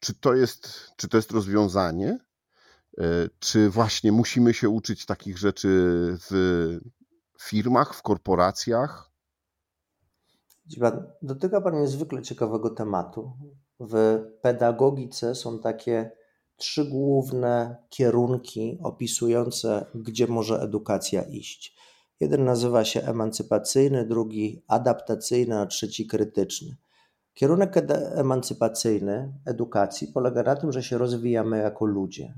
czy, 0.00 0.14
to, 0.14 0.34
jest, 0.34 0.90
czy 0.96 1.08
to 1.08 1.16
jest 1.16 1.30
rozwiązanie? 1.30 2.18
Czy 3.38 3.70
właśnie 3.70 4.12
musimy 4.12 4.54
się 4.54 4.68
uczyć 4.68 5.06
takich 5.06 5.38
rzeczy 5.38 5.68
w 6.30 6.80
firmach, 7.42 7.94
w 7.94 8.02
korporacjach? 8.02 9.12
Dotyka 11.22 11.60
Pan 11.60 11.80
niezwykle 11.80 12.22
ciekawego 12.22 12.70
tematu. 12.70 13.32
W 13.80 14.20
pedagogice 14.42 15.34
są 15.34 15.58
takie 15.58 16.10
trzy 16.56 16.84
główne 16.84 17.76
kierunki 17.88 18.78
opisujące, 18.82 19.86
gdzie 19.94 20.26
może 20.26 20.60
edukacja 20.60 21.22
iść. 21.22 21.76
Jeden 22.20 22.44
nazywa 22.44 22.84
się 22.84 23.02
emancypacyjny, 23.02 24.06
drugi 24.06 24.64
adaptacyjny, 24.68 25.58
a 25.58 25.66
trzeci 25.66 26.06
krytyczny. 26.06 26.76
Kierunek 27.34 27.76
emancypacyjny 28.14 29.32
edukacji 29.46 30.08
polega 30.08 30.42
na 30.42 30.56
tym, 30.56 30.72
że 30.72 30.82
się 30.82 30.98
rozwijamy 30.98 31.58
jako 31.58 31.84
ludzie 31.84 32.34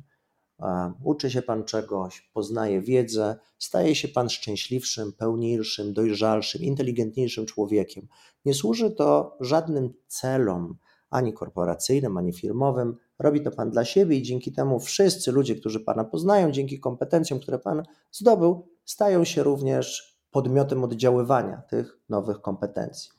uczy 1.03 1.31
się 1.31 1.43
Pan 1.43 1.65
czegoś, 1.65 2.31
poznaje 2.33 2.81
wiedzę, 2.81 3.37
staje 3.59 3.95
się 3.95 4.09
Pan 4.09 4.29
szczęśliwszym, 4.29 5.13
pełniejszym, 5.13 5.93
dojrzalszym, 5.93 6.63
inteligentniejszym 6.63 7.47
człowiekiem. 7.47 8.09
Nie 8.45 8.55
służy 8.55 8.91
to 8.91 9.37
żadnym 9.41 9.95
celom, 10.07 10.77
ani 11.11 11.33
korporacyjnym, 11.33 12.17
ani 12.17 12.33
firmowym. 12.33 12.97
Robi 13.19 13.41
to 13.41 13.51
Pan 13.51 13.71
dla 13.71 13.85
siebie 13.85 14.17
i 14.17 14.23
dzięki 14.23 14.53
temu 14.53 14.81
wszyscy 14.81 15.33
ludzie, 15.33 15.55
którzy 15.55 15.81
Pana 15.81 16.05
poznają, 16.05 16.53
dzięki 16.53 16.81
kompetencjom, 16.81 17.41
które 17.41 17.59
Pan 17.59 17.83
zdobył, 18.13 18.69
stają 18.85 19.25
się 19.25 19.43
również 19.43 20.17
podmiotem 20.31 20.85
oddziaływania 20.85 21.63
tych 21.71 21.99
nowych 22.09 22.41
kompetencji. 22.41 23.11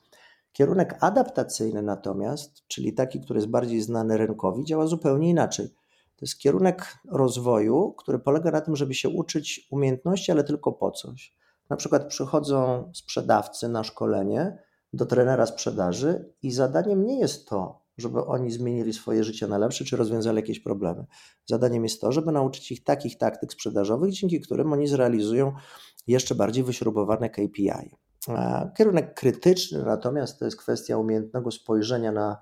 Kierunek 0.52 0.98
adaptacyjny 1.00 1.82
natomiast, 1.82 2.66
czyli 2.68 2.92
taki, 2.92 3.20
który 3.20 3.38
jest 3.38 3.50
bardziej 3.50 3.80
znany 3.80 4.16
rynkowi, 4.16 4.64
działa 4.64 4.86
zupełnie 4.86 5.30
inaczej 5.30 5.68
to 6.16 6.24
jest 6.24 6.38
kierunek 6.38 6.98
rozwoju, 7.08 7.94
który 7.98 8.18
polega 8.18 8.50
na 8.50 8.60
tym, 8.60 8.76
żeby 8.76 8.94
się 8.94 9.08
uczyć 9.08 9.68
umiejętności, 9.70 10.32
ale 10.32 10.44
tylko 10.44 10.72
po 10.72 10.90
coś. 10.90 11.36
Na 11.70 11.76
przykład 11.76 12.06
przychodzą 12.08 12.90
sprzedawcy 12.94 13.68
na 13.68 13.84
szkolenie, 13.84 14.58
do 14.92 15.06
trenera 15.06 15.46
sprzedaży 15.46 16.32
i 16.42 16.52
zadaniem 16.52 17.06
nie 17.06 17.18
jest 17.18 17.48
to, 17.48 17.80
żeby 17.98 18.24
oni 18.24 18.50
zmienili 18.50 18.92
swoje 18.92 19.24
życie 19.24 19.46
na 19.46 19.58
lepsze 19.58 19.84
czy 19.84 19.96
rozwiązali 19.96 20.36
jakieś 20.36 20.60
problemy. 20.60 21.06
Zadaniem 21.46 21.84
jest 21.84 22.00
to, 22.00 22.12
żeby 22.12 22.32
nauczyć 22.32 22.72
ich 22.72 22.84
takich 22.84 23.18
taktyk 23.18 23.52
sprzedażowych, 23.52 24.12
dzięki 24.12 24.40
którym 24.40 24.72
oni 24.72 24.86
zrealizują 24.86 25.52
jeszcze 26.06 26.34
bardziej 26.34 26.64
wyśrubowane 26.64 27.30
KPI. 27.30 27.96
Kierunek 28.76 29.14
krytyczny 29.14 29.82
natomiast 29.82 30.38
to 30.38 30.44
jest 30.44 30.56
kwestia 30.56 30.98
umiejętnego 30.98 31.50
spojrzenia 31.50 32.12
na 32.12 32.38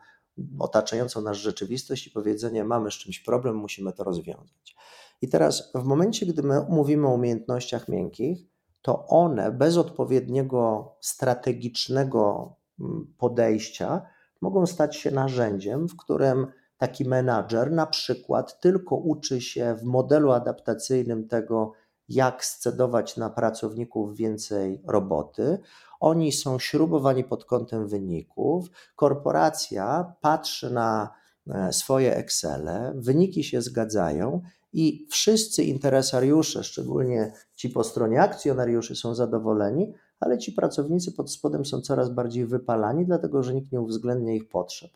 otaczającą 0.58 1.20
nas 1.20 1.36
rzeczywistość 1.36 2.06
i 2.06 2.10
powiedzenia: 2.10 2.64
Mamy 2.64 2.90
z 2.90 2.94
czymś 2.94 3.20
problem, 3.20 3.56
musimy 3.56 3.92
to 3.92 4.04
rozwiązać. 4.04 4.76
I 5.22 5.28
teraz, 5.28 5.72
w 5.74 5.84
momencie, 5.84 6.26
gdy 6.26 6.42
my 6.42 6.66
mówimy 6.68 7.08
o 7.08 7.14
umiejętnościach 7.14 7.88
miękkich, 7.88 8.46
to 8.82 9.06
one 9.06 9.52
bez 9.52 9.76
odpowiedniego 9.76 10.92
strategicznego 11.00 12.54
mm, 12.80 13.14
podejścia 13.18 14.06
mogą 14.40 14.66
stać 14.66 14.96
się 14.96 15.10
narzędziem, 15.10 15.88
w 15.88 15.96
którym 15.96 16.46
taki 16.78 17.04
menadżer 17.04 17.72
na 17.72 17.86
przykład 17.86 18.60
tylko 18.60 18.96
uczy 18.96 19.40
się 19.40 19.74
w 19.74 19.84
modelu 19.84 20.32
adaptacyjnym 20.32 21.28
tego, 21.28 21.72
jak 22.08 22.44
scedować 22.44 23.16
na 23.16 23.30
pracowników 23.30 24.16
więcej 24.16 24.82
roboty. 24.86 25.58
Oni 26.00 26.32
są 26.32 26.58
śrubowani 26.58 27.24
pod 27.24 27.44
kątem 27.44 27.88
wyników. 27.88 28.66
Korporacja 28.96 30.14
patrzy 30.20 30.70
na 30.70 31.14
e, 31.46 31.72
swoje 31.72 32.16
Excele, 32.16 32.92
wyniki 32.96 33.44
się 33.44 33.62
zgadzają 33.62 34.42
i 34.72 35.06
wszyscy 35.10 35.64
interesariusze, 35.64 36.64
szczególnie 36.64 37.32
ci 37.56 37.70
po 37.70 37.84
stronie 37.84 38.20
akcjonariuszy, 38.20 38.96
są 38.96 39.14
zadowoleni, 39.14 39.92
ale 40.20 40.38
ci 40.38 40.52
pracownicy 40.52 41.12
pod 41.12 41.32
spodem 41.32 41.64
są 41.64 41.80
coraz 41.80 42.10
bardziej 42.10 42.46
wypalani, 42.46 43.06
dlatego 43.06 43.42
że 43.42 43.54
nikt 43.54 43.72
nie 43.72 43.80
uwzględnia 43.80 44.34
ich 44.34 44.48
potrzeb. 44.48 44.90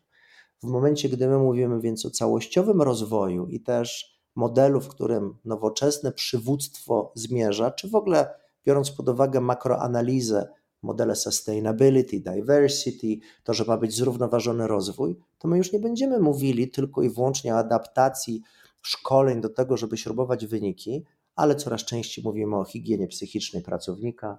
W 0.63 0.67
momencie, 0.67 1.09
gdy 1.09 1.29
my 1.29 1.39
mówimy 1.39 1.81
więc 1.81 2.07
o 2.07 2.11
całościowym 2.11 2.83
rozwoju 2.83 3.47
i 3.47 3.61
też 3.61 4.18
modelu, 4.39 4.81
w 4.81 4.89
którym 4.89 5.35
nowoczesne 5.45 6.13
przywództwo 6.13 7.13
zmierza, 7.15 7.71
czy 7.71 7.89
w 7.89 7.95
ogóle 7.95 8.35
biorąc 8.67 8.91
pod 8.91 9.09
uwagę 9.09 9.41
makroanalizę, 9.41 10.49
modele 10.83 11.17
sustainability, 11.17 12.21
diversity, 12.21 13.19
to, 13.45 13.55
że 13.55 13.65
ma 13.65 13.77
być 13.77 13.95
zrównoważony 13.97 14.67
rozwój, 14.67 15.17
to 15.39 15.49
my 15.49 15.59
już 15.59 15.73
nie 15.73 15.79
będziemy 15.79 16.21
mówili 16.21 16.71
tylko 16.71 17.03
i 17.03 17.11
wyłącznie 17.11 17.55
o 17.55 17.59
adaptacji 17.59 18.43
szkoleń 18.83 19.41
do 19.41 19.49
tego, 19.49 19.77
żeby 19.77 19.97
śrubować 19.97 20.47
wyniki, 20.47 21.05
ale 21.37 21.55
coraz 21.55 21.85
częściej 21.85 22.25
mówimy 22.25 22.57
o 22.57 22.65
higienie 22.65 23.09
psychicznej 23.09 23.63
pracownika. 23.63 24.39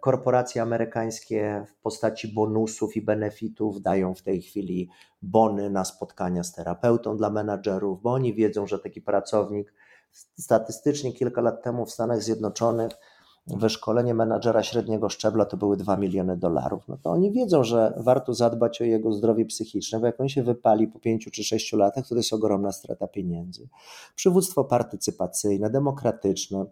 Korporacje 0.00 0.62
amerykańskie 0.62 1.64
w 1.68 1.82
postaci 1.82 2.34
bonusów 2.34 2.96
i 2.96 3.02
benefitów 3.02 3.82
dają 3.82 4.14
w 4.14 4.22
tej 4.22 4.42
chwili 4.42 4.90
bony 5.22 5.70
na 5.70 5.84
spotkania 5.84 6.44
z 6.44 6.52
terapeutą 6.52 7.16
dla 7.16 7.30
menadżerów, 7.30 8.02
bo 8.02 8.12
oni 8.12 8.34
wiedzą, 8.34 8.66
że 8.66 8.78
taki 8.78 9.02
pracownik 9.02 9.74
statystycznie 10.38 11.12
kilka 11.12 11.40
lat 11.40 11.62
temu 11.62 11.86
w 11.86 11.90
Stanach 11.90 12.22
Zjednoczonych 12.22 12.92
wyszkolenie 13.46 14.14
menadżera 14.14 14.62
średniego 14.62 15.08
szczebla 15.08 15.44
to 15.44 15.56
były 15.56 15.76
2 15.76 15.96
miliony 15.96 16.36
dolarów, 16.36 16.88
no 16.88 16.96
to 16.96 17.10
oni 17.10 17.32
wiedzą, 17.32 17.64
że 17.64 17.94
warto 17.96 18.34
zadbać 18.34 18.80
o 18.80 18.84
jego 18.84 19.12
zdrowie 19.12 19.44
psychiczne, 19.44 20.00
bo 20.00 20.06
jak 20.06 20.20
on 20.20 20.28
się 20.28 20.42
wypali 20.42 20.88
po 20.88 20.98
5 20.98 21.28
czy 21.32 21.44
6 21.44 21.72
latach, 21.72 22.08
to 22.08 22.14
jest 22.14 22.32
ogromna 22.32 22.72
strata 22.72 23.08
pieniędzy. 23.08 23.68
Przywództwo 24.14 24.64
partycypacyjne, 24.64 25.70
demokratyczne, 25.70 26.66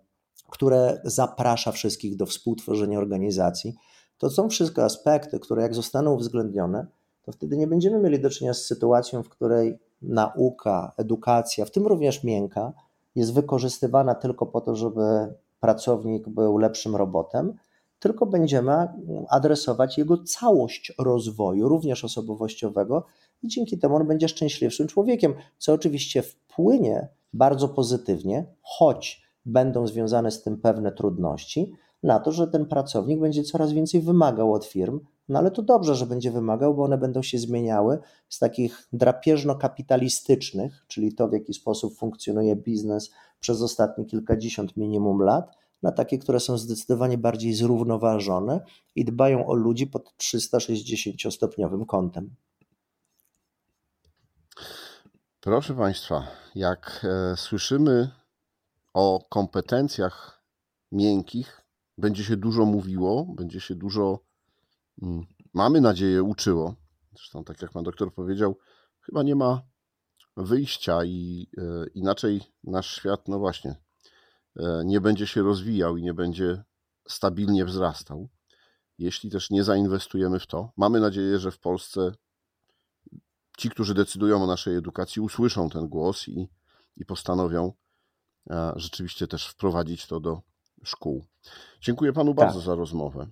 które 0.53 1.01
zaprasza 1.05 1.73
wszystkich 1.73 2.17
do 2.17 2.27
współtworzenia 2.27 2.99
organizacji, 2.99 3.75
to 4.19 4.31
są 4.31 4.49
wszystko 4.49 4.85
aspekty, 4.85 5.41
które 5.41 5.63
jak 5.63 5.75
zostaną 5.75 6.15
uwzględnione, 6.15 6.87
to 7.23 7.33
wtedy 7.33 7.57
nie 7.57 7.67
będziemy 7.67 7.99
mieli 7.99 8.21
do 8.21 8.31
czynienia 8.31 8.55
z 8.55 8.67
sytuacją, 8.67 9.23
w 9.23 9.29
której 9.29 9.79
nauka, 10.03 10.93
edukacja, 10.97 11.65
w 11.65 11.71
tym 11.71 11.87
również 11.87 12.25
miękka, 12.25 12.73
jest 13.15 13.35
wykorzystywana 13.35 14.15
tylko 14.15 14.47
po 14.47 14.61
to, 14.61 14.77
żeby 14.77 15.35
pracownik 15.61 16.29
był 16.29 16.59
lepszym 16.59 16.97
robotem, 16.97 17.55
tylko 18.01 18.27
będziemy 18.27 18.89
adresować 19.29 19.99
jego 19.99 20.19
całość 20.19 20.93
rozwoju, 20.99 21.69
również 21.69 22.05
osobowościowego, 22.05 23.05
i 23.43 23.49
dzięki 23.49 23.79
temu 23.79 23.97
on 23.97 24.07
będzie 24.07 24.29
szczęśliwszym 24.29 24.87
człowiekiem, 24.87 25.35
co 25.59 25.73
oczywiście 25.73 26.23
wpłynie 26.23 27.09
bardzo 27.33 27.69
pozytywnie, 27.69 28.47
choć 28.63 29.22
będą 29.45 29.87
związane 29.87 30.31
z 30.31 30.43
tym 30.43 30.57
pewne 30.57 30.93
trudności, 30.93 31.73
na 32.03 32.21
to, 32.21 32.33
że 32.33 32.49
ten 32.49 32.67
pracownik 32.67 33.21
będzie 33.21 33.43
coraz 33.43 33.73
więcej 33.73 34.01
wymagał 34.01 34.53
od 34.53 34.65
firm, 34.65 35.01
no 35.29 35.39
ale 35.39 35.51
to 35.51 35.63
dobrze, 35.63 35.95
że 35.95 36.07
będzie 36.07 36.31
wymagał, 36.31 36.75
bo 36.75 36.85
one 36.85 36.99
będą 36.99 37.23
się 37.23 37.39
zmieniały 37.39 37.99
z 38.29 38.39
takich 38.39 38.89
drapieżno-kapitalistycznych, 38.93 40.85
czyli 40.89 41.15
to, 41.15 41.29
w 41.29 41.33
jaki 41.33 41.55
sposób 41.55 41.97
funkcjonuje 41.97 42.57
biznes 42.57 43.11
przez 43.41 43.63
ostatnie 43.63 44.05
kilkadziesiąt 44.05 44.77
minimum 44.77 45.23
lat, 45.23 45.57
na 45.83 45.93
takie, 45.93 46.19
które 46.19 46.41
są 46.41 46.59
zdecydowanie 46.59 47.19
bardziej 47.19 47.55
zrównoważone 47.55 48.61
i 48.95 49.05
dbają 49.05 49.47
o 49.47 49.55
ludzi 49.55 49.87
pod 49.87 50.15
360-stopniowym 50.19 51.87
kątem. 51.87 52.35
Proszę 55.41 55.75
Państwa, 55.75 56.27
jak 56.55 57.07
e, 57.33 57.37
słyszymy 57.37 58.11
o 58.95 59.27
kompetencjach 59.29 60.43
miękkich, 60.93 61.63
będzie 61.99 62.25
się 62.25 62.37
dużo 62.37 62.65
mówiło, 62.65 63.27
będzie 63.37 63.61
się 63.61 63.75
dużo, 63.75 64.19
mm, 65.03 65.27
mamy 65.55 65.81
nadzieję, 65.81 66.23
uczyło. 66.23 66.75
Zresztą, 67.17 67.45
tak 67.45 67.63
jak 67.63 67.73
pan 67.73 67.85
doktor 67.85 68.15
powiedział, 68.15 68.59
chyba 69.01 69.23
nie 69.23 69.35
ma 69.35 69.63
wyjścia 70.37 71.05
i 71.05 71.49
e, 71.59 71.87
inaczej 71.95 72.41
nasz 72.65 72.97
świat, 72.97 73.29
no 73.29 73.39
właśnie, 73.39 73.77
e, 74.57 74.83
nie 74.85 75.01
będzie 75.01 75.27
się 75.27 75.43
rozwijał 75.43 75.97
i 75.97 76.03
nie 76.03 76.15
będzie 76.15 76.65
stabilnie 77.09 77.65
wzrastał, 77.65 78.29
jeśli 78.99 79.31
też 79.31 79.51
nie 79.51 79.65
zainwestujemy 79.65 80.41
w 80.41 80.47
to. 80.47 80.73
Mamy 80.77 81.01
nadzieję, 81.01 81.39
że 81.39 81.51
w 81.51 81.59
Polsce 81.59 82.13
ci, 83.59 83.71
którzy 83.71 83.95
decydują 83.95 84.45
o 84.45 84.47
naszej 84.47 84.77
edukacji, 84.77 85.23
usłyszą 85.23 85.71
ten 85.71 85.89
głos 85.89 86.29
i, 86.29 86.49
i 86.97 87.05
postanowią 87.05 87.73
rzeczywiście 88.77 89.27
też 89.29 89.47
wprowadzić 89.47 90.07
to 90.07 90.21
do 90.21 90.41
szkół. 90.85 91.25
Dziękuję 91.81 92.13
panu 92.13 92.35
bardzo 92.35 92.59
tak. 92.59 92.67
za 92.67 92.75
rozmowę. 92.75 93.27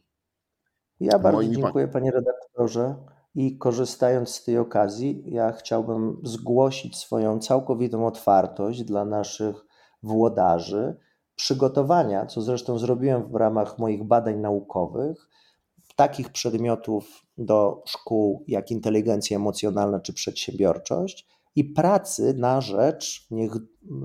Ja 1.00 1.18
bardzo 1.18 1.38
Moimi 1.38 1.56
dziękuję, 1.56 1.88
panie 1.88 2.10
redaktorze. 2.10 2.94
I 3.34 3.58
korzystając 3.58 4.28
z 4.30 4.44
tej 4.44 4.58
okazji, 4.58 5.22
ja 5.26 5.52
chciałbym 5.52 6.20
zgłosić 6.22 6.96
swoją 6.96 7.38
całkowitą 7.38 8.06
otwartość 8.06 8.84
dla 8.84 9.04
naszych 9.04 9.56
włodarzy, 10.02 10.96
przygotowania, 11.36 12.26
co 12.26 12.42
zresztą 12.42 12.78
zrobiłem 12.78 13.32
w 13.32 13.34
ramach 13.34 13.78
moich 13.78 14.04
badań 14.04 14.36
naukowych, 14.36 15.28
takich 15.96 16.32
przedmiotów 16.32 17.26
do 17.38 17.82
szkół 17.86 18.44
jak 18.48 18.70
inteligencja 18.70 19.36
emocjonalna 19.36 20.00
czy 20.00 20.12
przedsiębiorczość 20.12 21.26
i 21.56 21.64
pracy 21.64 22.34
na 22.34 22.60
rzecz, 22.60 23.26
niech 23.30 23.52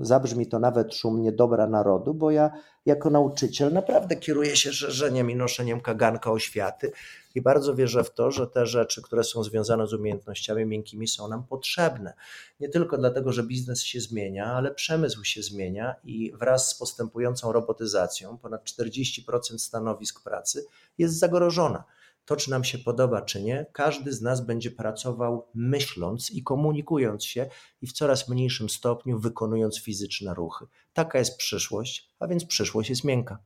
zabrzmi 0.00 0.46
to 0.46 0.58
nawet 0.58 0.94
szumnie, 0.94 1.32
dobra 1.32 1.66
narodu, 1.66 2.14
bo 2.14 2.30
ja 2.30 2.50
jako 2.86 3.10
nauczyciel 3.10 3.72
naprawdę 3.72 4.16
kieruję 4.16 4.56
się 4.56 4.72
szerzeniem 4.72 5.30
i 5.30 5.36
noszeniem 5.36 5.80
kaganka 5.80 6.32
oświaty 6.32 6.92
i 7.34 7.42
bardzo 7.42 7.74
wierzę 7.74 8.04
w 8.04 8.14
to, 8.14 8.30
że 8.30 8.46
te 8.46 8.66
rzeczy, 8.66 9.02
które 9.02 9.24
są 9.24 9.42
związane 9.42 9.86
z 9.86 9.92
umiejętnościami 9.92 10.66
miękkimi 10.66 11.08
są 11.08 11.28
nam 11.28 11.44
potrzebne. 11.44 12.14
Nie 12.60 12.68
tylko 12.68 12.98
dlatego, 12.98 13.32
że 13.32 13.42
biznes 13.42 13.82
się 13.82 14.00
zmienia, 14.00 14.46
ale 14.46 14.74
przemysł 14.74 15.24
się 15.24 15.42
zmienia 15.42 15.94
i 16.04 16.32
wraz 16.32 16.68
z 16.68 16.78
postępującą 16.78 17.52
robotyzacją 17.52 18.38
ponad 18.38 18.64
40% 18.64 19.58
stanowisk 19.58 20.24
pracy 20.24 20.66
jest 20.98 21.18
zagrożona 21.18 21.84
to, 22.26 22.36
czy 22.36 22.50
nam 22.50 22.64
się 22.64 22.78
podoba, 22.78 23.22
czy 23.22 23.42
nie, 23.42 23.66
każdy 23.72 24.12
z 24.12 24.22
nas 24.22 24.46
będzie 24.46 24.70
pracował 24.70 25.48
myśląc 25.54 26.30
i 26.30 26.42
komunikując 26.42 27.24
się 27.24 27.50
i 27.82 27.86
w 27.86 27.92
coraz 27.92 28.28
mniejszym 28.28 28.68
stopniu 28.68 29.18
wykonując 29.18 29.80
fizyczne 29.80 30.34
ruchy. 30.34 30.66
Taka 30.92 31.18
jest 31.18 31.36
przyszłość, 31.36 32.08
a 32.20 32.26
więc 32.26 32.44
przyszłość 32.44 32.90
jest 32.90 33.04
miękka. 33.04 33.38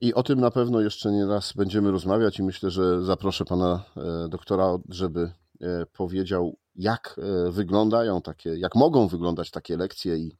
I 0.00 0.14
o 0.14 0.22
tym 0.22 0.40
na 0.40 0.50
pewno 0.50 0.80
jeszcze 0.80 1.12
nie 1.12 1.26
raz 1.26 1.52
będziemy 1.52 1.90
rozmawiać 1.90 2.38
i 2.38 2.42
myślę, 2.42 2.70
że 2.70 3.04
zaproszę 3.04 3.44
pana 3.44 3.84
e, 3.96 4.28
doktora, 4.28 4.78
żeby 4.88 5.32
e, 5.60 5.86
powiedział, 5.86 6.56
jak 6.76 7.16
e, 7.18 7.50
wyglądają 7.50 8.22
takie, 8.22 8.56
jak 8.56 8.74
mogą 8.74 9.08
wyglądać 9.08 9.50
takie 9.50 9.76
lekcje 9.76 10.16
i 10.16 10.36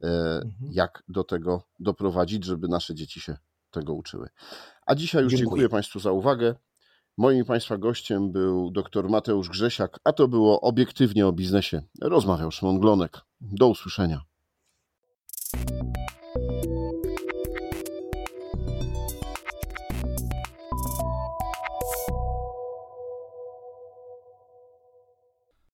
mhm. 0.00 0.52
jak 0.72 1.02
do 1.08 1.24
tego 1.24 1.62
doprowadzić, 1.80 2.44
żeby 2.44 2.68
nasze 2.68 2.94
dzieci 2.94 3.20
się 3.20 3.36
tego 3.74 3.94
uczyły. 3.94 4.28
A 4.86 4.94
dzisiaj 4.94 5.22
już 5.22 5.30
dziękuję, 5.30 5.46
dziękuję 5.46 5.68
Państwu 5.68 6.00
za 6.00 6.12
uwagę. 6.12 6.54
Moim 7.18 7.44
Państwa 7.44 7.78
gościem 7.78 8.32
był 8.32 8.70
dr 8.70 9.08
Mateusz 9.08 9.48
Grzesiak, 9.48 10.00
a 10.04 10.12
to 10.12 10.28
było 10.28 10.60
obiektywnie 10.60 11.26
o 11.26 11.32
biznesie. 11.32 11.82
Rozmawiał 12.00 12.50
Szymon 12.50 12.80
Glonek. 12.80 13.20
Do 13.40 13.68
usłyszenia. 13.68 14.20